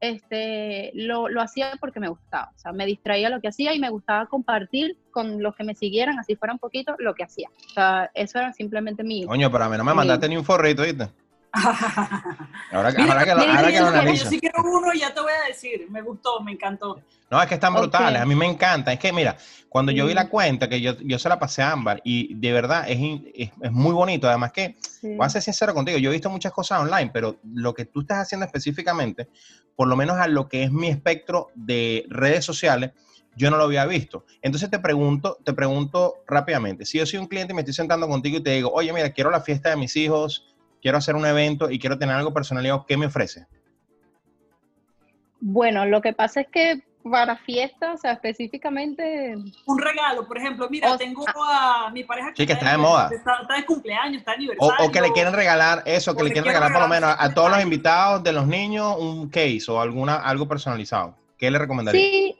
[0.00, 3.78] este, lo, lo hacía porque me gustaba, o sea, me distraía lo que hacía y
[3.78, 7.50] me gustaba compartir con los que me siguieran, así fuera un poquito, lo que hacía.
[7.70, 9.24] O sea, eso era simplemente mi...
[9.24, 11.08] Coño, pero a mí no me mandaste ni un forrito, ¿viste?
[12.70, 14.28] Ahora, que- Mira, ahora que lo, mira, ahora que lo yo, yo analizo.
[14.30, 17.00] sí quiero uno y ya te voy a decir, me gustó, me encantó.
[17.30, 18.92] No, es que están brutales, a mí me encanta.
[18.92, 19.36] Es que, mira,
[19.68, 22.52] cuando yo vi la cuenta, que yo, yo se la pasé a Ámbar, y de
[22.52, 22.98] verdad es,
[23.34, 24.28] es, es muy bonito.
[24.28, 25.14] Además que, sí.
[25.14, 28.00] voy a ser sincero contigo, yo he visto muchas cosas online, pero lo que tú
[28.00, 29.28] estás haciendo específicamente,
[29.76, 32.90] por lo menos a lo que es mi espectro de redes sociales,
[33.36, 34.24] yo no lo había visto.
[34.42, 38.08] Entonces te pregunto, te pregunto rápidamente, si yo soy un cliente y me estoy sentando
[38.08, 40.53] contigo y te digo, oye, mira, quiero la fiesta de mis hijos,
[40.84, 43.46] quiero hacer un evento y quiero tener algo personalizado, ¿qué me ofrece?
[45.40, 50.68] Bueno, lo que pasa es que para fiestas, o sea, específicamente, Un regalo, por ejemplo,
[50.70, 53.08] mira, O- tengo a mi pareja Sí, que está de moda.
[53.10, 54.86] Está, está de cumpleaños, está de aniversario.
[54.86, 57.24] o que le quieren regalar eso, que le le quieren regalar por lo menos a,
[57.24, 61.16] a todos los invitados de los niños un case o alguna algo personalizado.
[61.38, 62.02] ¿Qué le recomendaría?
[62.02, 62.33] sí,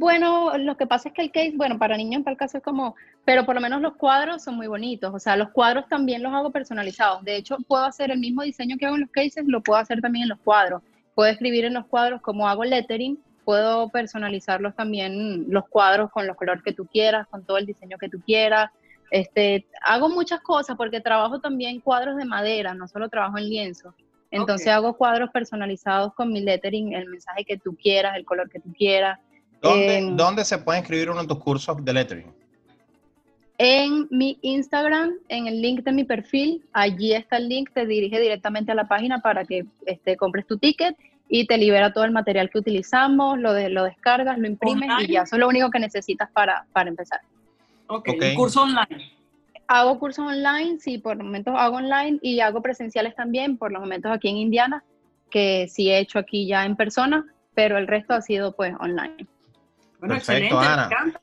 [0.00, 2.64] bueno, lo que pasa es que el case, bueno, para niños en tal caso es
[2.64, 6.22] como, pero por lo menos los cuadros son muy bonitos, o sea, los cuadros también
[6.22, 7.22] los hago personalizados.
[7.22, 10.00] De hecho, puedo hacer el mismo diseño que hago en los cases, lo puedo hacer
[10.00, 10.82] también en los cuadros.
[11.14, 16.34] Puedo escribir en los cuadros como hago lettering, puedo personalizarlos también los cuadros con los
[16.34, 18.70] colores que tú quieras, con todo el diseño que tú quieras.
[19.10, 23.94] Este, hago muchas cosas porque trabajo también cuadros de madera, no solo trabajo en lienzo.
[24.30, 28.60] Entonces hago cuadros personalizados con mi lettering, el mensaje que tú quieras, el color que
[28.60, 29.18] tú quieras.
[29.62, 32.32] ¿Dónde, em, dónde se puede inscribir uno de tus cursos de lettering?
[33.58, 38.18] En mi Instagram, en el link de mi perfil, allí está el link, te dirige
[38.18, 40.96] directamente a la página para que este, compres tu ticket
[41.28, 44.92] y te libera todo el material que utilizamos, lo, de, lo descargas, lo imprimes y
[44.92, 45.12] Online.
[45.12, 47.20] ya, eso es lo único que necesitas para, para empezar.
[47.86, 48.22] Ok, Ok.
[48.30, 49.12] un curso online.
[49.66, 54.10] Hago cursos online, sí, por momentos hago online y hago presenciales también, por los momentos
[54.10, 54.82] aquí en Indiana,
[55.30, 59.26] que sí he hecho aquí ya en persona, pero el resto ha sido pues online.
[60.00, 60.88] Bueno, Perfecto, excelente, Ana.
[60.88, 61.20] me encanta.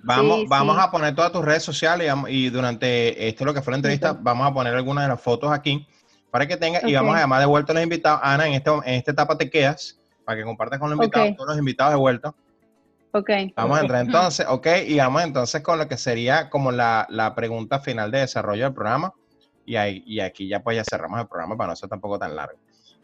[0.00, 0.82] Vamos, Sí, vamos sí.
[0.84, 4.46] a poner todas tus redes sociales y durante este lo que fue la entrevista, vamos
[4.46, 5.86] a poner algunas de las fotos aquí
[6.30, 8.20] para que tenga y vamos a llamar de vuelta a los invitados.
[8.22, 11.36] Ana, en, este, en esta etapa te quedas para que compartas con los invitados, Ok.
[11.36, 12.34] todos los invitados de vuelta.
[13.12, 13.30] Ok.
[13.56, 17.34] Vamos a entrar entonces, ok, y vamos entonces con lo que sería como la, la
[17.34, 19.12] pregunta final de desarrollo del programa.
[19.64, 22.34] Y, ahí, y aquí ya pues ya cerramos el programa para no ser tampoco tan
[22.34, 22.58] largo.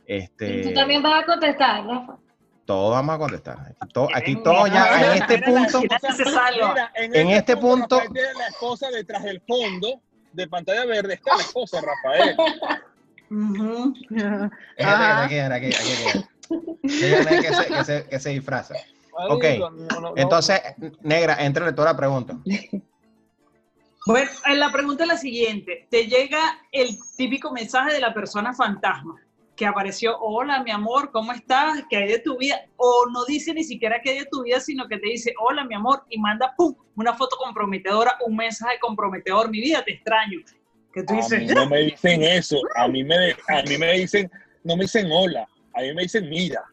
[0.07, 2.17] Este, tú también vas a contestar, Rafa.
[2.69, 3.59] Todos vamos a contestar.
[3.81, 5.81] Aquí, todo- aquí todos ya en este punto,
[6.95, 10.03] En este punto- la esposa detrás del fondo
[10.35, 11.15] de pantalla verde.
[11.15, 12.37] Está la esposa, Rafael.
[13.31, 13.95] Ujú.
[14.79, 15.25] Ajá.
[15.25, 16.27] Aquí, aquí, aquí, aquí, aquí.
[16.83, 18.75] Dígame que se, que se- que se disfraza.
[19.31, 19.45] Ok.
[19.59, 20.13] No, no, no.
[20.17, 20.61] Entonces,
[21.01, 22.37] negra, entrale toda la pregunta.
[24.07, 25.87] Bueno, eh, la pregunta es la siguiente.
[25.91, 26.39] Te llega
[26.71, 29.17] el típico mensaje de la persona fantasma
[29.59, 31.83] que apareció, hola mi amor, ¿cómo estás?
[31.91, 32.65] ¿Qué hay de tu vida?
[32.77, 35.65] O no dice ni siquiera qué hay de tu vida, sino que te dice, hola
[35.65, 40.39] mi amor, y manda, ¡pum!, una foto comprometedora, un mensaje comprometedor, mi vida, te extraño.
[40.95, 42.61] Que tú A mí dices, no me dicen eso.
[42.77, 44.31] A mí me, a mí me dicen,
[44.63, 45.47] no me dicen hola.
[45.75, 46.65] A mí me dicen mira.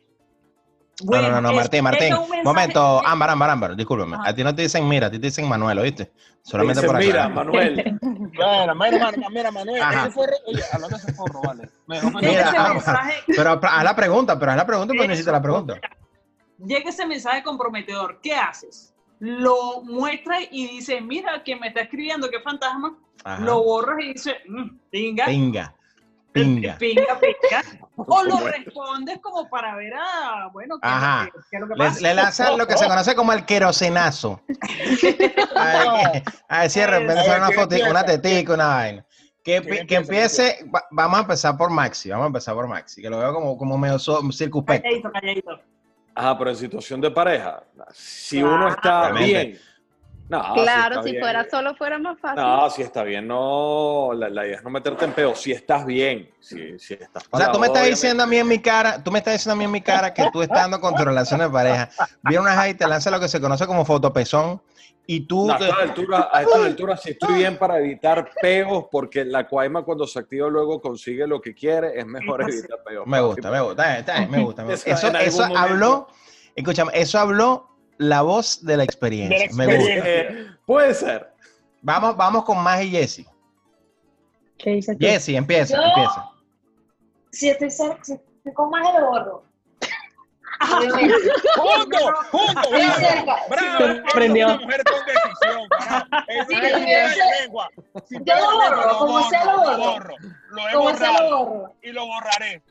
[1.04, 2.14] No, no, no, no, Martín, Martín.
[2.44, 4.16] Momento, de- Ámbar, Ámbar, Ámbar, discúlpame.
[4.16, 4.30] Ajá.
[4.30, 6.14] A ti no te dicen mira, a ti te dicen Manuel, ¿oíste?
[6.42, 7.34] Solamente por Mira, acá.
[7.34, 7.98] Manuel.
[8.02, 9.82] Mira, mira, mira, mira, Manuel,
[10.48, 11.70] oye, hablando de forro, vale.
[11.88, 13.14] Mejor Mira, Ámbar.
[13.28, 15.80] Pero haz la pregunta, pero haz la pregunta, porque Eso, necesitas la pregunta.
[16.60, 18.94] llega ese mensaje comprometedor, ¿qué haces?
[19.20, 23.42] Lo muestras y dices, mira, quien me está escribiendo, qué fantasma, Ajá.
[23.44, 25.76] lo borras y dices, "Mm, pinga, Pinga,
[26.32, 26.76] pinga.
[26.80, 27.85] pinga, pinga.
[27.98, 31.26] O lo respondes como para ver, ah, bueno, ¿qué, Ajá.
[31.26, 32.02] que- qué es lo que Le, pasa?
[32.02, 34.42] le lanzan lo que se conoce como el querosenazo.
[35.56, 37.06] A ver, a A ver, sale
[37.38, 39.06] una ¿quién foto, una tetica, una vaina.
[39.44, 43.02] Que, ¿Quién que empiece, va- vamos a empezar por Maxi, vamos a empezar por Maxi,
[43.02, 44.84] que lo veo como, como medio so- circunspecto.
[44.84, 45.60] Calladito, calladito.
[46.16, 47.62] Ajá, pero en situación de pareja,
[47.94, 48.56] si Claro.
[48.56, 49.60] uno está bien.
[50.28, 51.22] No, Claro, si bien.
[51.22, 52.42] fuera solo fuera más fácil.
[52.42, 54.12] No, si está bien, no.
[54.16, 55.36] La, la idea es no meterte en peo.
[55.36, 58.38] Si estás bien, si, si estás O sea, tú me estás parado, diciendo a mí
[58.38, 60.80] en mi cara, tú me estás diciendo a mí en mi cara que tú estando
[60.82, 61.90] con tu relación de pareja,
[62.24, 64.62] viene una jai y te lanza lo que se conoce como fotopezón
[65.08, 65.46] y tú...
[65.46, 69.48] No, a estas alturas, a estas alturas sí estoy bien para evitar peos, porque la
[69.48, 73.06] cuaima cuando se activa luego consigue lo que quiere, es mejor evitar peos.
[73.06, 73.86] Me gusta, me gusta,
[74.28, 74.64] me gusta.
[74.64, 75.22] me gusta.
[75.22, 76.08] Eso habló,
[76.56, 79.38] escúchame, eso habló la voz de la experiencia.
[79.38, 80.58] De la Me gusta.
[80.66, 81.34] Puede ser.
[81.82, 83.26] Vamos, vamos con más y Jessy.
[84.58, 84.92] ¿Qué tú?
[85.38, 86.30] Empieza, Yo- empieza.
[87.32, 89.44] Si estoy, si estoy con más de lo borro.
[91.56, 91.98] ¡Junto!
[92.32, 92.70] ¡Junto!
[93.50, 94.04] ¡Bravo!
[94.14, 94.46] prendió.
[94.48, 95.70] una mujer con decisión.
[96.28, 96.48] Es
[97.42, 97.70] lengua.
[98.08, 99.78] Si Yo lo borro, como sea lo borro.
[99.78, 100.16] borro.
[100.50, 101.76] Lo he Como sea lo borrado borro.
[101.82, 102.64] y lo borraré.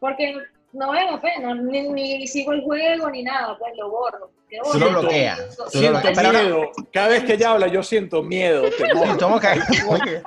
[0.00, 0.34] Porque
[0.72, 4.30] no vale la pena, ni, ni sigo el juego ni nada, pues lo borro.
[4.72, 5.00] Tú lo borro.
[5.02, 5.40] bloqueas.
[5.68, 6.62] Siento miedo.
[6.92, 9.18] Cada vez que ella habla, yo siento miedo, temor.
[9.18, 9.48] ¿Cómo que?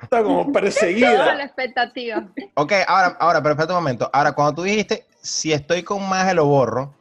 [0.02, 1.34] Está como Toda perseguida.
[1.36, 2.28] la expectativa.
[2.56, 4.10] Ok, ahora, ahora, pero espérate un momento.
[4.14, 6.94] Ahora, cuando tú dijiste, si estoy con más, lo borro,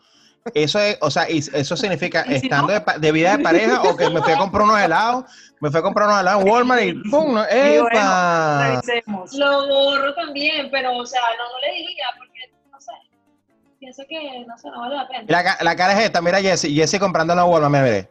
[0.55, 2.72] eso es, o sea, eso significa ¿Y si estando no?
[2.72, 5.24] de, pa- de vida de pareja o que me fui a comprar unos helados,
[5.61, 7.35] me fui a comprar unos helados en Walmart y ¡pum!
[7.35, 8.81] no, Y bueno, ¡Epa!
[9.35, 12.29] Lo borro también, pero, o sea, no, no le diría, porque, no
[13.80, 15.24] pienso que, no sé, no vale la pena.
[15.26, 18.08] La, la cara es esta, mira Jessy, Jessy comprando en la Walmart, mira, mire.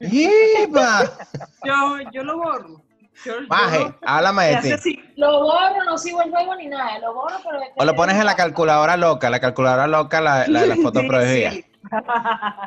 [0.00, 1.04] ¡Epa!
[1.64, 2.82] Yo, yo lo borro.
[3.24, 4.98] Yo, yo Maje, lo- háblame de ti.
[5.16, 7.60] Lo borro, no sigo el juego ni nada, lo borro, pero...
[7.76, 11.06] O lo pones en la calculadora loca, la calculadora loca, la, la, la foto Sí,
[11.06, 11.52] prohibida.
[11.52, 11.64] sí.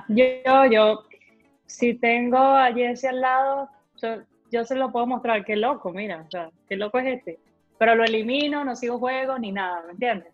[0.08, 1.04] Yo, yo,
[1.68, 3.70] si tengo a Jesse al lado,
[4.02, 4.16] yo,
[4.52, 7.40] yo se lo puedo mostrar, qué loco, mira, o sea, qué loco es este.
[7.78, 10.34] Pero lo elimino, no sigo juego ni nada, ¿me entiendes?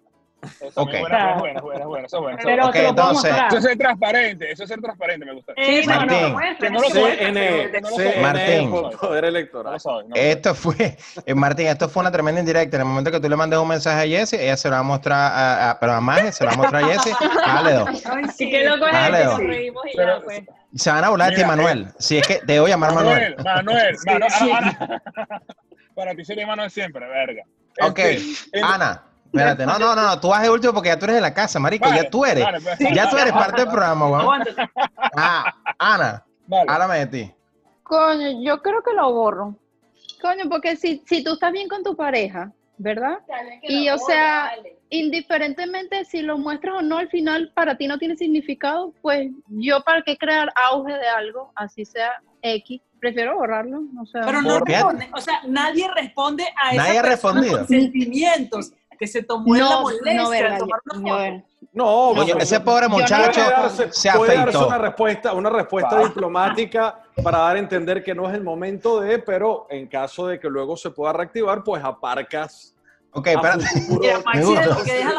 [0.62, 0.94] Eso Ok.
[0.94, 2.38] es buena, buena, buena, buena, eso es bueno.
[2.38, 2.68] eso es Pero bueno.
[2.68, 3.36] Ok, te lo puedo entonces-.
[3.48, 5.54] Eso es ser transparente, eso es ser transparente, me gusta.
[5.56, 6.58] Eh, no, no, Martín.
[6.60, 6.92] Que no sí.
[6.94, 8.72] CN, Que no lo CN Martín.
[8.72, 9.78] Poder No Electoral.
[10.08, 10.16] no.
[10.16, 12.78] Esto fue, eh, Martín, esto fue una tremenda indirecta.
[12.78, 14.80] En el momento que tú le mandes un mensaje a Jessy, ella se lo va
[14.80, 17.12] a mostrar, a, a- pero a Maje se lo va a mostrar a Jessy.
[17.46, 17.98] Dale
[18.36, 18.50] sí.
[18.50, 19.40] Qué loco es Dale, dos.
[19.40, 20.44] nos reímos y Pero- ya, pues.
[20.76, 21.88] Se van a burlar de ti, Manuel.
[22.00, 23.36] Si es que te voy a llamar Manuel.
[23.44, 24.52] Manuel, Manuel, Sí, sí.
[25.96, 27.44] Para ti sería Manuel siempre, verga.
[27.82, 29.04] Ok, Este, Ana,
[29.34, 29.66] espérate.
[29.66, 31.60] No, no, no, no, tú vas de último porque ya tú eres de la casa,
[31.60, 31.90] marico.
[31.90, 32.44] Vale, ya tú eres.
[32.44, 32.78] vale, pues.
[32.94, 34.44] Ya tú eres parte del programa, weón.
[35.18, 36.66] Ah, Ana, Vale.
[36.70, 37.32] háblame de ti.
[37.84, 39.56] Coño, yo creo que lo borro.
[40.22, 43.20] Coño, porque si, si tú estás bien con tu pareja, ¿verdad?
[43.64, 44.78] Y, o sea, dale.
[44.90, 49.82] Indiferentemente si lo muestras o no, al final para ti no tiene significado, pues yo
[49.82, 52.12] para qué crear auge de algo, así sea
[52.44, 53.82] X, prefiero borrarlo.
[54.02, 57.58] O sea, Pero no responde, o sea, nadie responde a esa Nadie ha persona respondido.
[57.58, 58.72] con sentimientos
[59.04, 61.44] que se tomó en la no, molestia no, de tomar una.
[61.74, 67.00] No, ese pobre no- muchacho puede darse, se puede darse una respuesta, una respuesta diplomática
[67.22, 70.50] para dar a entender que no es el momento de, pero en caso de que
[70.50, 72.76] luego se pueda reactivar, pues aparcas.
[73.12, 73.66] Ok, espérate.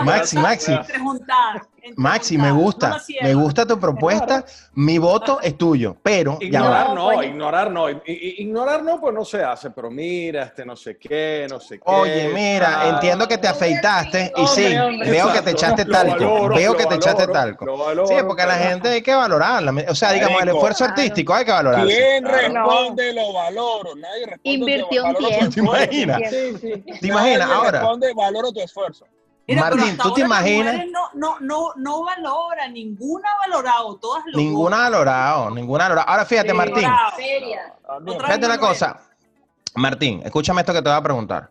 [0.05, 0.73] Maxi Maxi,
[1.97, 2.38] Maxi.
[2.38, 4.44] me no gusta, me gusta tu propuesta.
[4.75, 6.38] Mi voto es tuyo, pero.
[6.40, 7.87] Ignorar No, ignorar no.
[8.07, 11.83] Ignorar no, pues no se hace, pero mira, este no sé qué, no sé qué.
[11.87, 15.11] Oye, mira, ah, entiendo que te afeitaste y sí, Hombre, hombre.
[15.11, 17.77] veo que te echaste talco, valoro, veo que te echaste talco.
[17.77, 19.75] valoro, Sí, porque la gente hay que valorarla.
[19.88, 21.87] O sea, digamos, el esfuerzo artístico hay que valorarlo.
[21.87, 22.38] ¿Quién Claro.
[22.70, 23.94] responde lo valoro?
[23.97, 24.40] Nadie responde.
[24.51, 25.51] Invirtió un tiempo.
[25.55, 26.20] ¿Te imaginas?
[26.31, 26.85] Sí, sí.
[27.01, 27.81] ¿Te imaginas Nadie ahora?
[27.81, 29.07] responde valoro tu esfuerzo.
[29.46, 30.76] Mira, Martín, ¿tú te imaginas?
[30.90, 36.09] No, no, no, no valora, ninguna ha valorado, todas lo Ninguna valorado, ninguna valorado.
[36.09, 36.54] Ahora fíjate, Sí.
[36.57, 36.85] Martín.
[36.87, 39.00] Otra- fíjate una cosa.
[39.74, 41.50] Martín, escúchame esto que te voy a preguntar.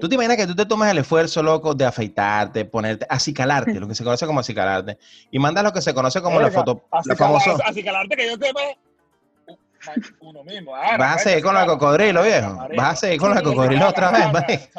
[0.00, 3.86] ¿Tú te imaginas que tú te tomas el esfuerzo, loco, de afeitarte, ponerte, acicalarte, lo
[3.86, 4.98] que se conoce como acicalarte,
[5.30, 7.50] y mandas lo que se conoce como la foto, así la famosa...
[7.52, 8.78] calar- Así calarte que yo te ve.
[10.20, 10.74] Uno mismo.
[10.74, 12.56] ah, Vas a seguir con la de cocodrilo, viejo.
[12.76, 14.70] Vas a seguir con la de cocodrilo otra vez,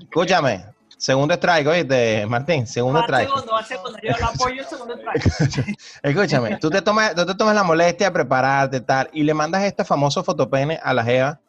[0.00, 0.64] Escúchame,
[1.00, 3.28] segundo strike, oíste, Martín, segundo strike.
[3.28, 3.98] segundo, va segundo.
[4.02, 5.76] Yo lo apoyo segundo strike.
[6.02, 9.64] Escúchame, tú te, tomas, tú te tomas la molestia de prepararte tal y le mandas
[9.64, 11.40] este famoso fotopene a la jeva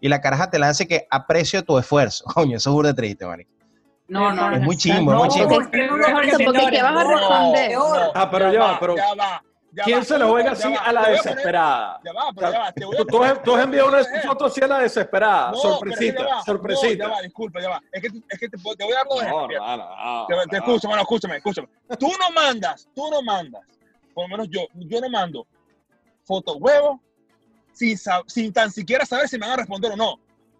[0.00, 2.24] y la caraja te lanza que aprecio tu esfuerzo.
[2.34, 3.50] Coño, eso es burda triste, marico.
[4.08, 4.64] No, no, Es no.
[4.64, 5.60] muy chimbo, es muy No, chimbo.
[5.60, 5.68] no.
[8.14, 8.94] Ah, pero ya va, pero
[9.84, 12.00] ¿Quién se lo juega así a la desesperada?
[12.04, 12.72] Ya va, pero ya va.
[12.72, 15.50] te voy a Tú, has, tú has enviado una foto así a la desesperada.
[15.50, 16.42] No, sorpresita, ya va.
[16.42, 17.04] sorpresita.
[17.04, 17.82] No, ya va, disculpa, ya va.
[17.92, 20.64] Es que, es que te, te voy a dar dos No, no, Te, te no.
[20.64, 21.68] escucho, mano, escúchame, escúchame.
[21.98, 23.62] Tú no mandas, tú no mandas.
[24.14, 25.46] Por lo menos yo, yo no mando
[26.24, 27.00] foto huevo
[27.72, 30.18] sin, sin tan siquiera saber si me van a responder o no.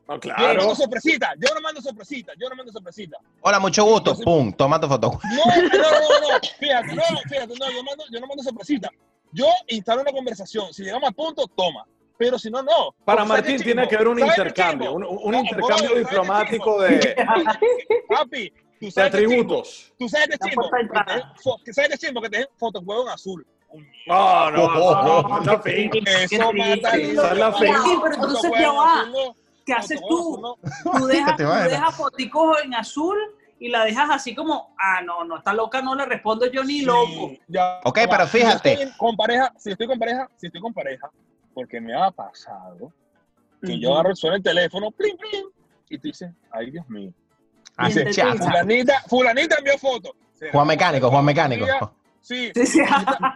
[0.08, 0.54] No, Yo claro.
[0.54, 3.18] no mando sorpresita, yo no mando sorpresita, yo no mando sorpresita.
[3.42, 4.16] Hola, mucho gusto.
[4.24, 5.20] Pum, toma tu foto.
[5.22, 6.40] No, no, no, no, no.
[6.58, 8.88] Fíjate, no, fíjate, no, yo, mando, yo no mando sorpresita.
[9.32, 10.72] Yo instalo una conversación.
[10.72, 11.84] Si llegamos a punto, toma.
[12.16, 12.94] Pero si no, no.
[13.04, 15.60] Para Porque ¿sabes Martín tiene que haber un ¿Sabes qué intercambio, un, un No, intercambio
[15.60, 17.16] brother, ¿sabes qué diplomático de,
[18.08, 19.34] Papi, tú de sabes qué chimbo.
[19.34, 19.92] atributos.
[19.98, 20.70] Tú sabes qué La chimbo.
[20.70, 22.22] de Que ¿Sabes qué chimbo?
[22.22, 23.46] Que te den fotos huevo en azul.
[24.06, 25.90] No, no, no, no, no, fin.
[26.06, 26.96] Eso mata triste.
[26.96, 27.66] el- Esa es la fe.
[27.66, 29.00] Sí, pero entonces Foto ya huevo va.
[29.02, 29.36] azul, no.
[29.68, 30.56] ¿Qué haces tú?
[30.82, 33.18] Tú dejas, tú dejas foticos en azul
[33.60, 36.80] y la dejas así como, ah, no, no, está loca, no le respondo yo ni
[36.82, 37.32] loco.
[37.48, 38.72] Ya Ok, pero Si fíjate.
[38.72, 41.10] estoy con pareja, si estoy con pareja, si estoy con pareja,
[41.52, 42.92] porque me ha pasado
[43.60, 45.44] que yo agarro, suena el teléfono, plin, plin,
[45.90, 47.12] y tú dices, ay, Dios mío.
[47.76, 48.34] Ah, piensa.
[48.36, 50.14] fulanita, fulanita envió foto.
[50.34, 51.66] ¿Será Juan Mecánico, Juan Mecánico.
[52.20, 52.80] Sí, Sí, sí.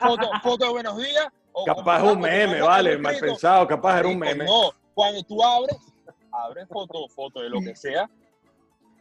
[0.01, 1.27] foto, foto de buenos días.
[1.53, 4.45] o- Capaz es o- un meme, vale, mal pensado, capaz era un meme.
[4.47, 5.77] No, cuando tú abres,
[6.33, 8.09] abres foto, foto de lo que sea,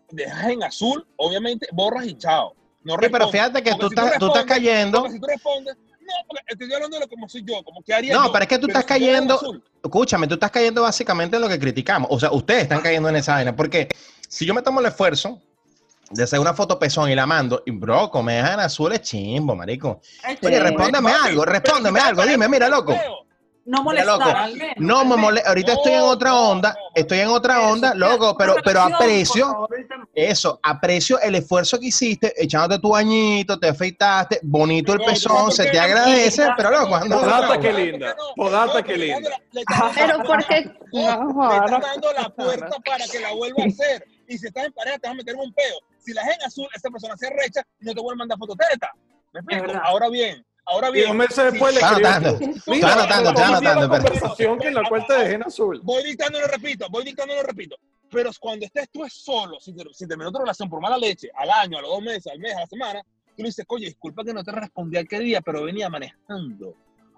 [0.09, 2.53] dejas en azul, obviamente borras y chao.
[2.83, 5.07] No Sí, pero fíjate que tú si estás, tú estás cayendo.
[5.09, 8.13] si tú respondes, no, porque estoy hablando de lo como soy yo, como que haría
[8.13, 8.31] No, yo.
[8.31, 9.39] pero es que tú estás si cayendo-
[9.83, 12.07] Escúchame, tú estás cayendo básicamente en lo que criticamos.
[12.11, 13.55] O sea, ustedes están cayendo en esa vaina.
[13.55, 13.87] Porque
[14.27, 15.41] si yo me tomo el esfuerzo
[16.11, 19.55] de hacer una foto pezón y la mando, y broco, me dejan azul es chimbo,
[19.55, 20.01] marico.
[20.43, 22.93] Oye, papi, algo, te algo, dime, mira, loco.
[23.71, 24.75] No molestar, al menos.
[24.79, 28.55] No me molesta, ahorita estoy en otra onda, estoy en otra Eso, onda, loco, pero,
[28.65, 29.65] pero aprecio,
[30.13, 35.67] eso, aprecio el esfuerzo que hiciste, echándote tu bañito, te afeitaste, bonito el pezón, se
[35.67, 39.29] te agradece, pero loco, ando Podata que linda, podata que linda.
[39.95, 44.05] Pero porque no, le estás dando la puerta para que la vuelva a hacer.
[44.27, 45.77] Y si estás en pareja, te vas a meter un peo.
[45.97, 48.91] Si la en azul, esa persona se recha y no te vuelve a mandar fototeta.
[49.31, 49.79] ¿Me explico?
[49.81, 51.07] Ahora bien, ahora Y bien.
[51.07, 53.89] dos meses después le Está escribes anotando, tú, está anotando, está ¿cómo hicieron anotando, la
[53.89, 55.81] pero- conversación que en la cual te dejé en azul.
[55.83, 57.75] Voy dictando y lo repito, voy dictando y lo repito.
[58.09, 61.29] Pero cuando estés tú es solo, si, te- si terminó tu relación por mala leche,
[61.35, 63.01] al año, a los dos meses, al mes, a la semana,
[63.35, 66.73] tú le dices, oye, disculpa que no te respondí aquel día, pero venía manejando.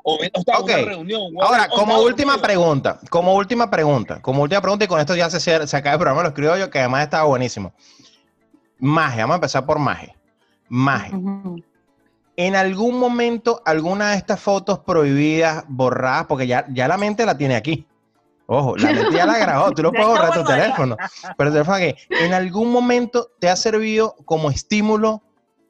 [0.06, 0.70] O, ven- o estaba en Ok.
[0.70, 1.22] una reunión.
[1.36, 5.00] o- Ahora, o como estaba última pregunta, como última pregunta, como última pregunta, y con
[5.00, 7.74] esto ya se, se acaba el programa, lo escribo yo, que además estaba buenísimo.
[8.80, 10.16] Maje, vamos a empezar por Maje.
[10.68, 11.12] Maje.
[12.36, 17.38] En algún momento, alguna de estas fotos prohibidas, borradas, porque ya, ya la mente la
[17.38, 17.86] tiene aquí.
[18.46, 20.98] Ojo, la mente ya la grabó, tú lo Ya puedes borrar tu teléfono.
[21.38, 25.22] Pero el teléfono que en algún momento te ha servido como estímulo,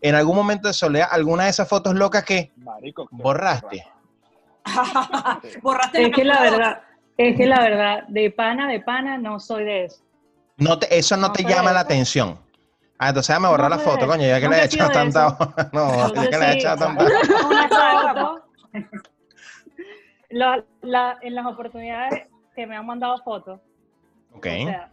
[0.02, 3.86] en algún momento de soledad, alguna de esas fotos locas que Marico, borraste.
[5.62, 6.82] Borraste Es que la verdad,
[7.18, 10.02] es que la verdad, de pana, de pana, no soy de eso.
[10.58, 12.40] No te, eso no, No te llama la atención.
[13.04, 14.08] Ah, entonces déjame borrar No la foto, eso.
[14.08, 15.38] coño, ya que le he echado tanta.
[15.74, 16.58] No, ya que le he sí.
[16.60, 17.04] echado tanta.
[17.48, 17.68] Una
[18.14, 18.46] foto.
[20.30, 22.24] La- la- en las oportunidades
[22.56, 23.60] que me han mandado fotos,
[24.34, 24.48] Ok.
[24.48, 24.90] o sea,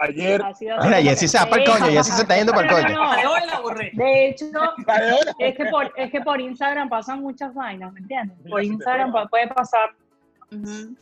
[0.00, 0.40] Ayer,
[0.84, 2.94] Mira, Jessy que- se va para el coño, Jessy se está yendo para el coño.
[2.94, 3.92] No, La de borré.
[4.28, 4.46] Hecho,
[5.40, 8.38] es que, por, es que por Instagram pasan muchas vainas, ¿me entiendes?
[8.48, 9.90] Por Sí, sí, Instagram puede pasar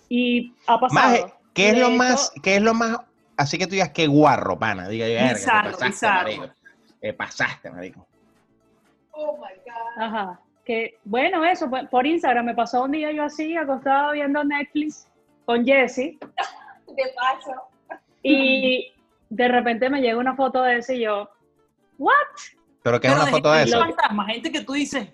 [0.09, 0.95] y ha pasado.
[1.11, 2.97] Maje, ¿qué es lo hecho, más, qué es lo más,
[3.37, 4.89] así que tú digas qué guarro, pana?
[4.89, 6.22] Diga, te Bizarro, pasaste, bizarro.
[6.24, 6.55] marico.
[7.01, 8.07] Te pasaste, marico.
[9.12, 10.03] Oh my God.
[10.03, 10.41] Ajá.
[10.64, 15.09] Que, bueno, eso, pues, por Instagram me pasó un día yo así, acostada viendo Netflix
[15.45, 16.18] con Jesse,
[16.97, 17.53] De paso.
[18.22, 18.93] y
[19.30, 21.28] de repente me llega una foto de ese y yo,
[21.99, 22.12] ¿what?
[22.82, 23.80] Pero que es una foto de gente eso.
[23.84, 25.09] fantasma, gente que tú dices,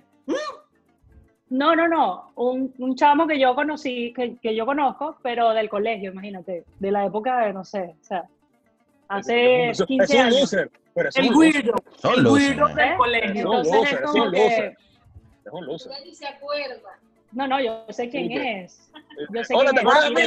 [1.52, 5.68] No, no, no, un, un chamo que yo conocí, que, que yo conozco, pero del
[5.68, 8.24] colegio, imagínate, de la época de, no sé, o sea,
[9.08, 10.40] hace Eso- 15 es un años.
[10.40, 10.70] loser.
[10.94, 11.34] Pero es el un
[11.98, 12.74] Son el ¿eh?
[12.74, 12.94] del ¿Eh?
[12.96, 13.40] colegio.
[13.42, 14.76] Entonces loser, es como que, loser.
[15.44, 15.92] Es un loser.
[15.92, 16.98] Ya ni se acuerda.
[17.32, 18.90] No, no, yo sé quién es.
[19.34, 19.86] Yo sé Hola, quién ¿te es.
[19.86, 20.20] acuerdas de mí?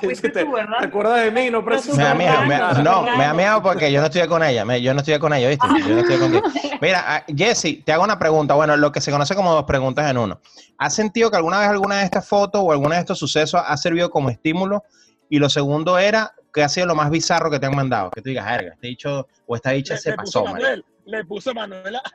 [0.00, 0.84] Te, tú, ¿te ¿verdad?
[0.84, 1.50] acuerdas de mí?
[1.50, 4.80] No Me da miedo, no, me da miedo porque yo no estoy con ella, me-
[4.82, 5.66] yo no estoy con ella, ¿viste?
[5.86, 6.42] Yo no estoy contigo.
[6.80, 10.10] Mira, ah, Jessy, te hago una pregunta, bueno, lo que se conoce como dos preguntas
[10.10, 10.40] en uno.
[10.78, 13.76] ¿Has sentido que alguna vez alguna de estas fotos o alguna de estos sucesos ha
[13.76, 14.84] servido como estímulo?
[15.28, 18.10] Y lo segundo era, ¿qué ha sido lo más bizarro que te han mandado?
[18.10, 20.44] Que tú digas, verga, este dicho o esta dicha Le, se le pasó.
[20.44, 22.02] Manuel, le puso Manuela.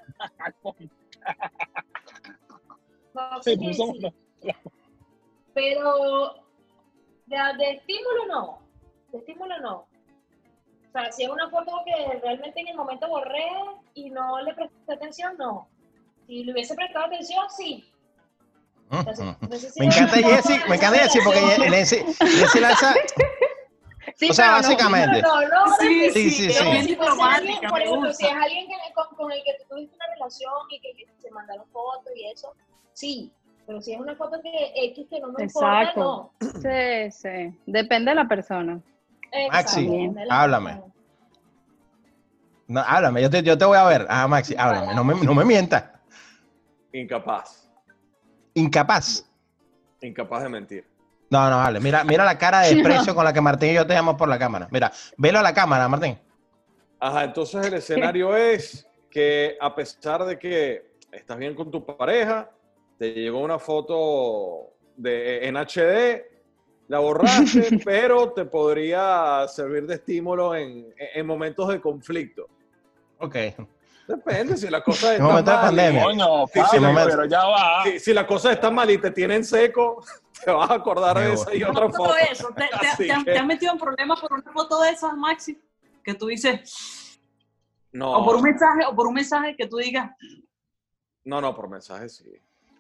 [3.16, 4.50] No, Se sí, puso sí.
[5.54, 6.36] Pero
[7.26, 8.60] de, de estímulo no.
[9.12, 9.76] De estímulo no.
[9.78, 13.48] O sea, si es una foto que realmente en el momento borré
[13.94, 15.68] y no le presté atención, no.
[16.28, 17.90] Si le hubiese prestado atención, sí.
[18.92, 20.22] Entonces, entonces sí Me encanta de
[20.70, 21.74] me encanta Jessy porque relación.
[21.74, 22.94] Jessy, Jessy lanza,
[24.18, 26.98] Sí, o sea, básicamente, No, no, no, Sí, Sí, sí, si alguien,
[27.70, 30.80] por ejemplo, si es alguien que- con, con el que tú tuviste una relación y
[30.80, 32.54] que, que se mandaron fotos y eso,
[32.96, 33.32] sí.
[33.68, 36.32] Pero si es una foto que X que no me Exacto.
[36.40, 36.62] importa, no.
[36.62, 37.60] Sí, sí.
[37.66, 38.80] Depende de la persona.
[39.52, 40.70] Maxi, Exacto, háblame.
[40.74, 40.94] persona.
[42.68, 44.06] no, háblame, yo te, yo te voy a ver.
[44.08, 45.84] Ah, Maxi, háblame, no me, no me mientas.
[46.94, 47.68] Incapaz.
[48.54, 49.26] Incapaz.
[50.02, 50.88] Incapaz de mentir.
[51.32, 51.80] No, no, vale.
[51.80, 54.30] Mira, mira la cara de desprecio con la que Martín y yo te llamamos por
[54.30, 54.68] la cámara.
[54.72, 56.18] Mira, velo a la cámara, Martín.
[57.00, 62.50] Ajá, entonces el escenario es que a pesar de que estás bien con tu pareja,
[62.98, 66.24] te llegó una foto de, en HD,
[66.88, 72.48] la borraste, pero te podría servir de estímulo en, en momentos de conflicto.
[73.20, 73.36] Ok.
[74.08, 76.04] Depende, si la cosa está mal, pandemia.
[76.04, 77.10] Coño, Pablo, momento.
[77.10, 77.84] pero ya va.
[77.86, 80.04] Si, si la cosa está mal y te tienen seco,
[80.46, 82.16] te vas a acordar de esa y otra foto.
[82.32, 82.50] eso.
[82.56, 82.68] ¿Te,
[82.98, 85.60] te- que- te has metido en problemas por una foto de esas, Maxi?
[86.04, 87.20] Que tú dices,
[87.92, 90.12] No, o por un mensaje, o por un mensaje que tú digas,
[91.24, 92.32] no, no, por mensaje sí.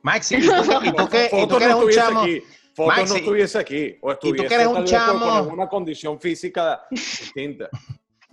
[0.05, 0.53] Maxi, ¿y tú,
[0.83, 2.19] y tú que, y tú que eres no un estuviese chamo.
[2.21, 2.41] aquí.
[2.75, 3.97] Foto Maxi, no estuviese aquí.
[4.01, 7.69] O estuviese que eres un tal vez con- chamo- con alguna condición física distinta.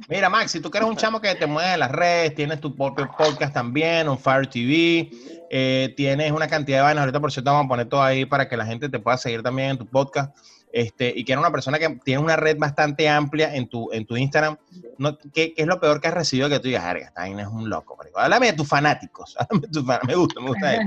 [0.09, 2.75] Mira, Maxi, tú que eres un chamo que te mueves en las redes, tienes tu
[2.75, 5.09] propio podcast también, un Fire TV,
[5.49, 7.03] eh, tienes una cantidad de vainas.
[7.03, 9.43] Ahorita, por cierto, vamos a poner todo ahí para que la gente te pueda seguir
[9.43, 10.37] también en tu podcast.
[10.73, 14.05] Este, y que eres una persona que tiene una red bastante amplia en tu, en
[14.07, 14.57] tu Instagram.
[14.99, 17.43] No, ¿qué, qué es lo peor que has recibido que tú digas, verga, esta vaina
[17.43, 17.95] es un loco?
[17.97, 18.18] marico"?
[18.18, 19.37] Háblame de tus fanáticos.
[19.39, 20.83] Háblame de tus fan- Me gusta, me gusta eso.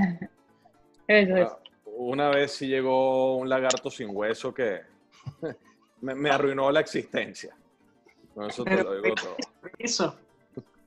[1.08, 1.48] Eso es.
[1.84, 4.80] Una vez sí llegó un lagarto sin hueso que
[6.00, 7.56] me, me arruinó la existencia.
[8.34, 9.36] Con eso te lo digo todo.
[9.78, 10.14] eso.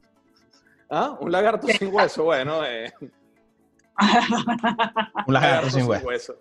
[0.90, 1.16] ¿Ah?
[1.20, 2.64] Un lagarto sin hueso, bueno.
[2.66, 2.92] Eh,
[5.28, 6.08] Un lagarto sin hueso.
[6.08, 6.36] hueso.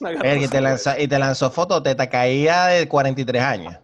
[0.00, 3.74] Lagarto y sin te, lanza- y te lanzó foto, te caía de 43 años.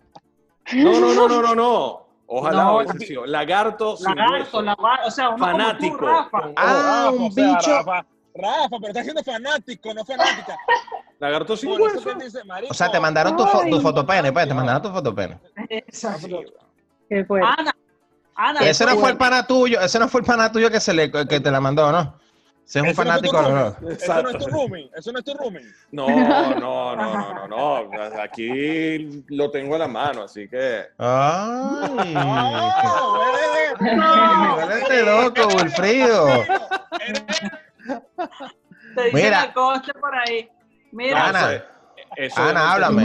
[0.73, 0.91] hueso.
[0.91, 2.07] No, no, no, no, no, no.
[2.29, 4.63] Ojalá No, hubiese sido lagarto sin Lagarto, hueso.
[4.63, 5.97] lagarto, o sea, Fanático.
[5.99, 6.51] tú, Rafa.
[6.57, 7.71] Ah, un o sea, bicho.
[7.71, 8.07] Rafa,
[8.39, 10.57] Rafa, pero estás siendo fanático, no fanática.
[11.19, 12.11] Lagarto sin Por eso hueso.
[12.71, 15.39] O sea, te mandaron tu, fo- tu fotopene, pues, te mandaron tu fotopene.
[15.71, 16.41] Exacto.
[17.09, 17.41] ¿Qué fue?
[17.43, 17.75] Ana,
[18.35, 20.93] Ana, Ese no fue el pana tuyo, ese no fue el pana tuyo que, se
[20.93, 22.19] le, que te la mandó, ¿no?
[22.67, 23.43] Ese es un Eso no fue tu fanático.
[23.43, 23.69] ¿no?
[23.69, 24.39] Eso no es Exacto.
[24.39, 25.73] tu rooming, eso no es tu rooming.
[25.93, 28.21] No, no, no, no, no, no.
[28.23, 30.81] Aquí lo tengo a la mano, así que.
[30.99, 32.15] Ay.
[32.17, 33.23] Ah,
[33.81, 34.71] No.
[34.71, 36.27] Este loco, Wilfrido.
[37.87, 39.47] Te dice Mira.
[39.47, 40.49] la costa por ahí.
[40.93, 41.65] Mira, Ana.
[42.17, 43.03] Eso Ana, háblame.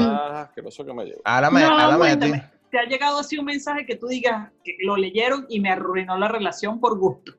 [0.55, 1.21] que me llegó.
[1.25, 2.41] Háblame, No, háblame de ti.
[2.71, 6.17] te ha llegado así un mensaje que tú digas que lo leyeron y me arruinó
[6.17, 7.33] la relación por gusto.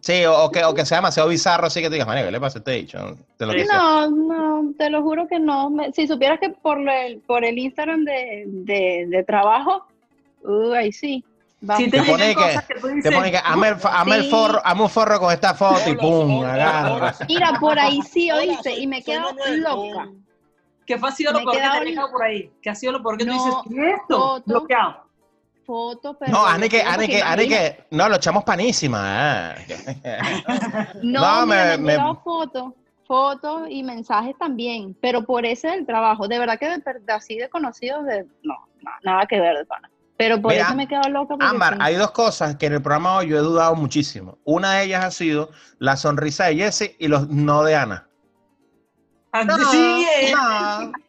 [0.00, 2.40] Sí, o, o que, o que sea demasiado bizarro, así que tú digas, ¿qué le
[2.40, 2.98] pasa a este dicho?
[3.36, 3.58] Te lo Sí.
[3.58, 3.72] dice.
[3.72, 5.68] No, no, te lo juro que no.
[5.70, 9.86] Me- si supieras que por el, por el Instagram de, de, de trabajo,
[10.42, 11.22] uh, ahí sí.
[11.76, 13.68] Si te, Te pone que- que tú Te dices, pone que hazme
[14.16, 16.92] el, forro, hazme un forro con esta foto y pum, hola, agarra.
[16.94, 17.14] hola.
[17.28, 20.08] Mira, por ahí sí, oíste, y me Manuel, loca.
[20.86, 22.52] ¿qué fue ha sido lo Me peor que te ha llegado por ahí?
[22.62, 23.54] ¿Qué ha sido lo peor que tú No, dices?
[23.68, 24.18] ¿Qué es esto?
[24.18, 24.42] foto.
[24.46, 25.04] Bloqueado.
[25.66, 26.30] fotos, pero...
[26.32, 29.00] No, Ani que, Ani que, Ani imagínate, que, no, lo echamos panísima.
[29.02, 29.54] ah.
[31.02, 32.72] No, No, mira, me- me, me- llegado fotos,
[33.06, 36.28] fotos y mensajes también, pero por ese del trabajo.
[36.28, 39.56] De verdad que de, per- de así de conocidos, de, no, no, nada que ver
[39.56, 39.90] de pana.
[40.16, 41.34] Pero por Mira, eso me he quedado loca.
[41.40, 41.78] Ámbar, sí.
[41.82, 44.38] hay dos cosas que en el programa hoy yo he dudado muchísimo.
[44.44, 48.06] Una de ellas ha sido la sonrisa de Jesse y los no de Ana.
[49.32, 50.32] Así es.
[50.32, 50.92] no.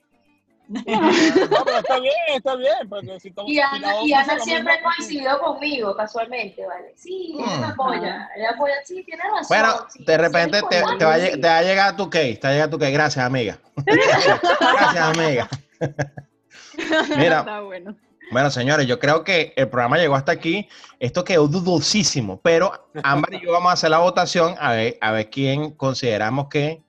[0.68, 2.90] No, pero está bien, está bien.
[2.90, 4.90] Porque si Y Ana, y Ana siempre ha mismo.
[4.98, 6.92] coincidido conmigo, casualmente, ¿vale?
[6.96, 7.70] Sí, ella me Mm.
[7.70, 8.30] apoya.
[8.36, 9.46] Ella apoya, sí, tiene razón.
[9.50, 11.26] Bueno, sí, de sí, repente te, te va, a, sí.
[11.28, 12.92] lle- te va a llegar tu case, te va a llegar tu case.
[12.94, 13.60] Gracias, amiga.
[13.86, 15.48] Gracias, amiga.
[17.16, 17.96] Mira, Está bueno.
[18.32, 20.68] Bueno, señores, yo creo que el programa llegó hasta aquí.
[21.00, 22.72] Esto quedó dudosísimo, pero
[23.04, 26.82] Ámbar y yo vamos a hacer la votación a ver, a ver quién consideramos que,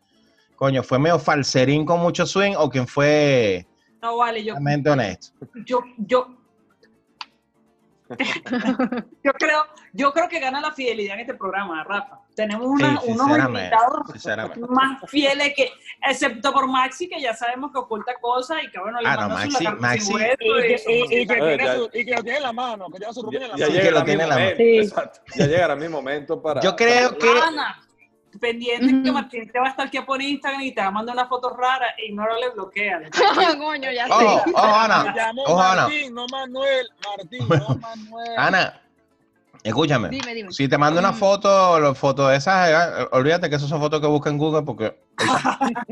[0.57, 3.67] coño, fue medio falserín con mucho swing o quién fue
[4.01, 5.33] No vale, yo, realmente honesto.
[5.67, 6.37] yo, yo,
[9.25, 12.21] yo creo, yo creo que gana la fidelidad en este programa, Rafa.
[12.35, 14.03] Tenemos una- Sí, unos invitados
[14.69, 15.71] más fieles que,
[16.07, 19.35] excepto por Maxi, que ya sabemos que oculta cosas y que bueno, le Ah, no,
[19.37, 22.23] Maxi- sin Maxi- Y que, y- y- y que tiene ya- su- y que lo
[22.23, 23.57] tiene en la mano, que lleva su en la Ya, mano.
[23.67, 24.59] que llegará lo mi tiene en la momento.
[24.63, 24.71] mano.
[24.71, 24.79] Sí.
[24.79, 25.21] Exacto.
[25.37, 26.61] Ya llegará mi momento para.
[26.61, 27.81] Yo creo que Ana,
[28.39, 29.13] pendiente que.
[29.13, 31.51] Martín te va a estar aquí por Instagram y te va a mandar una foto
[31.57, 33.01] rara, ignórale, bloquea.
[33.59, 34.13] Coño, ya sé.
[34.13, 35.15] ojo, Me Ana.
[35.15, 35.83] llamo Ojo, Ana.
[35.83, 36.87] Martín, no Manuel.
[37.17, 38.33] Martín, no Manuel.
[38.37, 38.81] Ana,
[39.63, 40.09] escúchame.
[40.11, 40.53] Dime, dime.
[40.53, 44.01] Si te mando una foto, las fotos de esas, eh, olvídate que esas son fotos
[44.01, 44.97] que busca en Google porque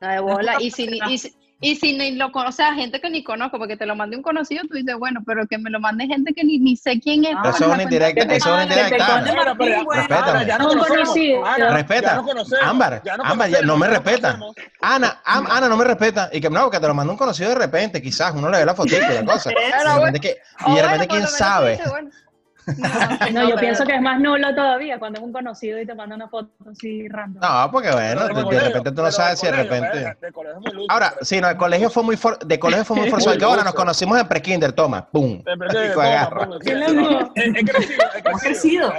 [0.00, 0.56] No, de bola.
[0.60, 3.58] Y si, y, si- y si ni lo conoce, o sea, gente que ni conozco,
[3.58, 6.34] porque te lo mande un conocido, tú dices, bueno, pero que me lo mande gente
[6.34, 7.34] que ni, ni sé quién es.
[7.36, 9.24] Ah, eso es una indirecta, eso es una indirecta.
[10.46, 11.46] ya no conocido.
[11.46, 12.08] Ana, Respeta.
[12.10, 12.64] ya no conocemos.
[12.64, 14.38] Ámbar, ya no Ámbar, ya no me respeta.
[14.82, 16.28] Ana, Am- Ana no me respeta.
[16.32, 18.66] Y que no, que te lo mandó un conocido de repente, quizás, uno le ve
[18.66, 19.50] la fotito y la cosa.
[20.66, 21.78] Y de repente, y de quién sabe.
[23.30, 25.86] No, No, yo pero- pienso que es más nulo todavía cuando es un conocido y
[25.86, 27.42] te manda una foto así random.
[27.42, 30.16] No, porque bueno, de, de repente tú no sabes si de repente.
[30.88, 33.36] Ahora, sí, no, el colegio fue muy for- de colegio fue muy forzado.
[33.38, 35.42] Que ahora nos conocimos en pre-kinder, toma, pum.
[35.42, 36.46] De repente, Marico, toma, agarra.
[36.46, 37.18] pues, ¿Quién sí, sí.
[37.34, 38.92] He, he crecido, he crecido.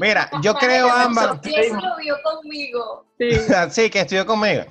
[0.00, 1.40] Mira, yo creo, Ámbar.
[1.44, 3.04] Eso lo vio conmigo.
[3.18, 3.30] Sí.
[3.70, 4.64] Sí, que estudió conmigo.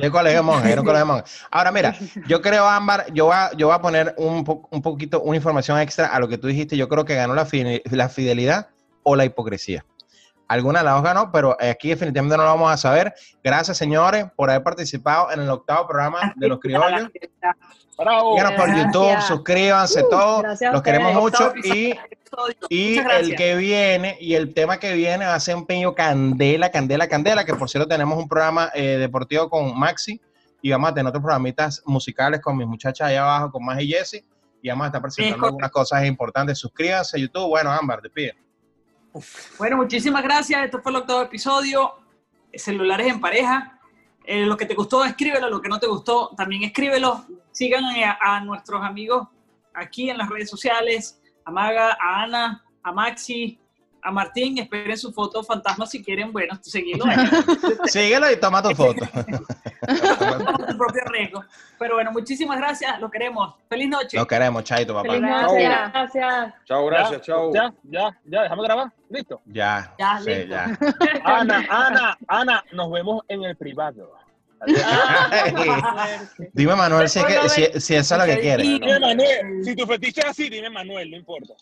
[0.00, 1.24] Yo colegio monje, era un colegio monje.
[1.50, 1.94] Ahora, mira,
[2.26, 5.36] yo creo, Ámbar, yo voy a, yo voy a poner un, po- un poquito, una
[5.36, 6.76] información extra a lo que tú dijiste.
[6.76, 8.68] Yo creo que ganó la, fide- la fidelidad
[9.02, 9.84] o la hipocresía.
[10.48, 13.14] Alguna de las dos ganó, pero aquí definitivamente no lo vamos a saber.
[13.42, 17.10] Gracias, señores, por haber participado en el octavo programa de Los Criollos.
[17.96, 18.36] Bravo.
[18.36, 18.76] Síganos por.
[18.76, 20.42] YouTube, suscríbanse, todos.
[20.42, 21.94] gracias a Los queremos mucho y
[22.68, 26.70] y el que viene, y el tema que viene va a ser un peño candela,
[26.70, 30.20] candela, candela, que por cierto tenemos un programa eh, deportivo con Maxi
[30.62, 33.88] y vamos a tener otros programitas musicales con mis muchachas allá abajo, con Más y
[33.88, 34.24] Jessy,
[34.62, 36.58] y vamos a estar presentando algunas cosas importantes.
[36.58, 37.48] Suscríbanse a YouTube.
[37.48, 38.34] Bueno, Ámbar, te pido.
[39.58, 40.64] Bueno, muchísimas gracias.
[40.64, 41.94] Esto fue el octavo episodio.
[42.52, 43.78] Celulares en pareja.
[44.24, 45.48] Eh, lo que te gustó, escríbelo.
[45.48, 47.24] Lo que no te gustó, también escríbelo.
[47.52, 49.28] Sigan a, a nuestros amigos
[49.72, 51.20] aquí en las redes sociales.
[51.44, 53.60] A Maga, a Ana, a Maxi,
[54.04, 54.58] a Martín.
[54.58, 56.32] Esperen su foto fantasma si quieren.
[56.32, 57.16] Bueno, seguirlo ahí.
[57.86, 59.04] Síguelo y toma tu foto.
[59.14, 61.44] Con tu propio riesgo.
[61.78, 63.00] Pero bueno, muchísimas gracias.
[63.00, 63.54] Lo queremos.
[63.68, 64.16] Feliz noche.
[64.16, 65.08] Lo queremos, Chaito, papá.
[65.08, 65.50] Feliz Gracias.
[65.52, 66.54] noche, gracias.
[66.64, 67.52] Chao, gracias, chao.
[67.52, 68.92] Ya, ya, ya, déjame grabar.
[69.10, 69.40] Listo.
[69.46, 70.48] Ya, Ya, sí, listo.
[70.50, 70.78] ya.
[71.24, 74.12] Ana, Ana, Ana, nos vemos en el privado.
[76.52, 78.66] Dime, Manuel, si, es que- si, si eso es lo que quieres.
[78.66, 81.54] Dime Manuel, si tu fetiche es así, dime Manuel, no importa.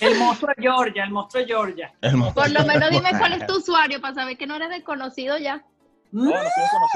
[0.00, 1.92] El monstruo de Georgia, el monstruo de Georgia.
[2.00, 5.38] El Por lo menos dime cuál es tu usuario para saber que no eres desconocido
[5.38, 5.64] ya.
[6.12, 6.40] No, no.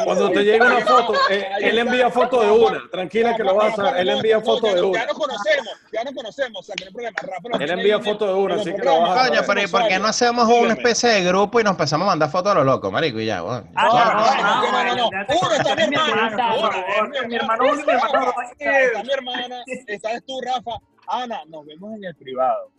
[0.04, 2.82] Cuando te llegue una foto, eh, él envía foto de una.
[2.90, 4.00] Tranquila que lo vas a hacer.
[4.00, 5.06] Él envía foto de Ya una.
[5.06, 7.16] nos conocemos, ya nos conocemos, o sea, que no problema.
[7.22, 9.28] Rafa nos Él envía foto de una, así que lo vas a.
[9.28, 12.10] Coño, pero ¿y por qué no hacemos una especie de grupo y nos empezamos a
[12.10, 13.20] mandar fotos a lo loco, marico?
[13.20, 13.68] Y ya, bueno.
[13.76, 18.34] Ah, No, no, no, ya Uno está mi uno, mi hermano mi hermano dos.
[18.58, 20.72] Está mi hermana, esta es tú, Rafa.
[21.06, 22.73] Ana, nos vemos en el privado.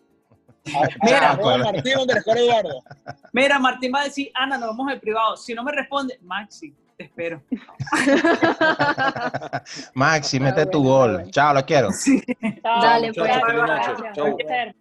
[1.03, 1.37] Mira.
[1.37, 1.93] Martín
[3.31, 5.37] Mira, Martín va a decir, Ana, nos vamos al privado.
[5.37, 7.43] Si no me responde, Maxi, te espero.
[9.93, 11.29] Maxi, mete tu gol.
[11.31, 11.89] Chao, lo quiero.
[12.63, 14.75] Dale, chao, pues.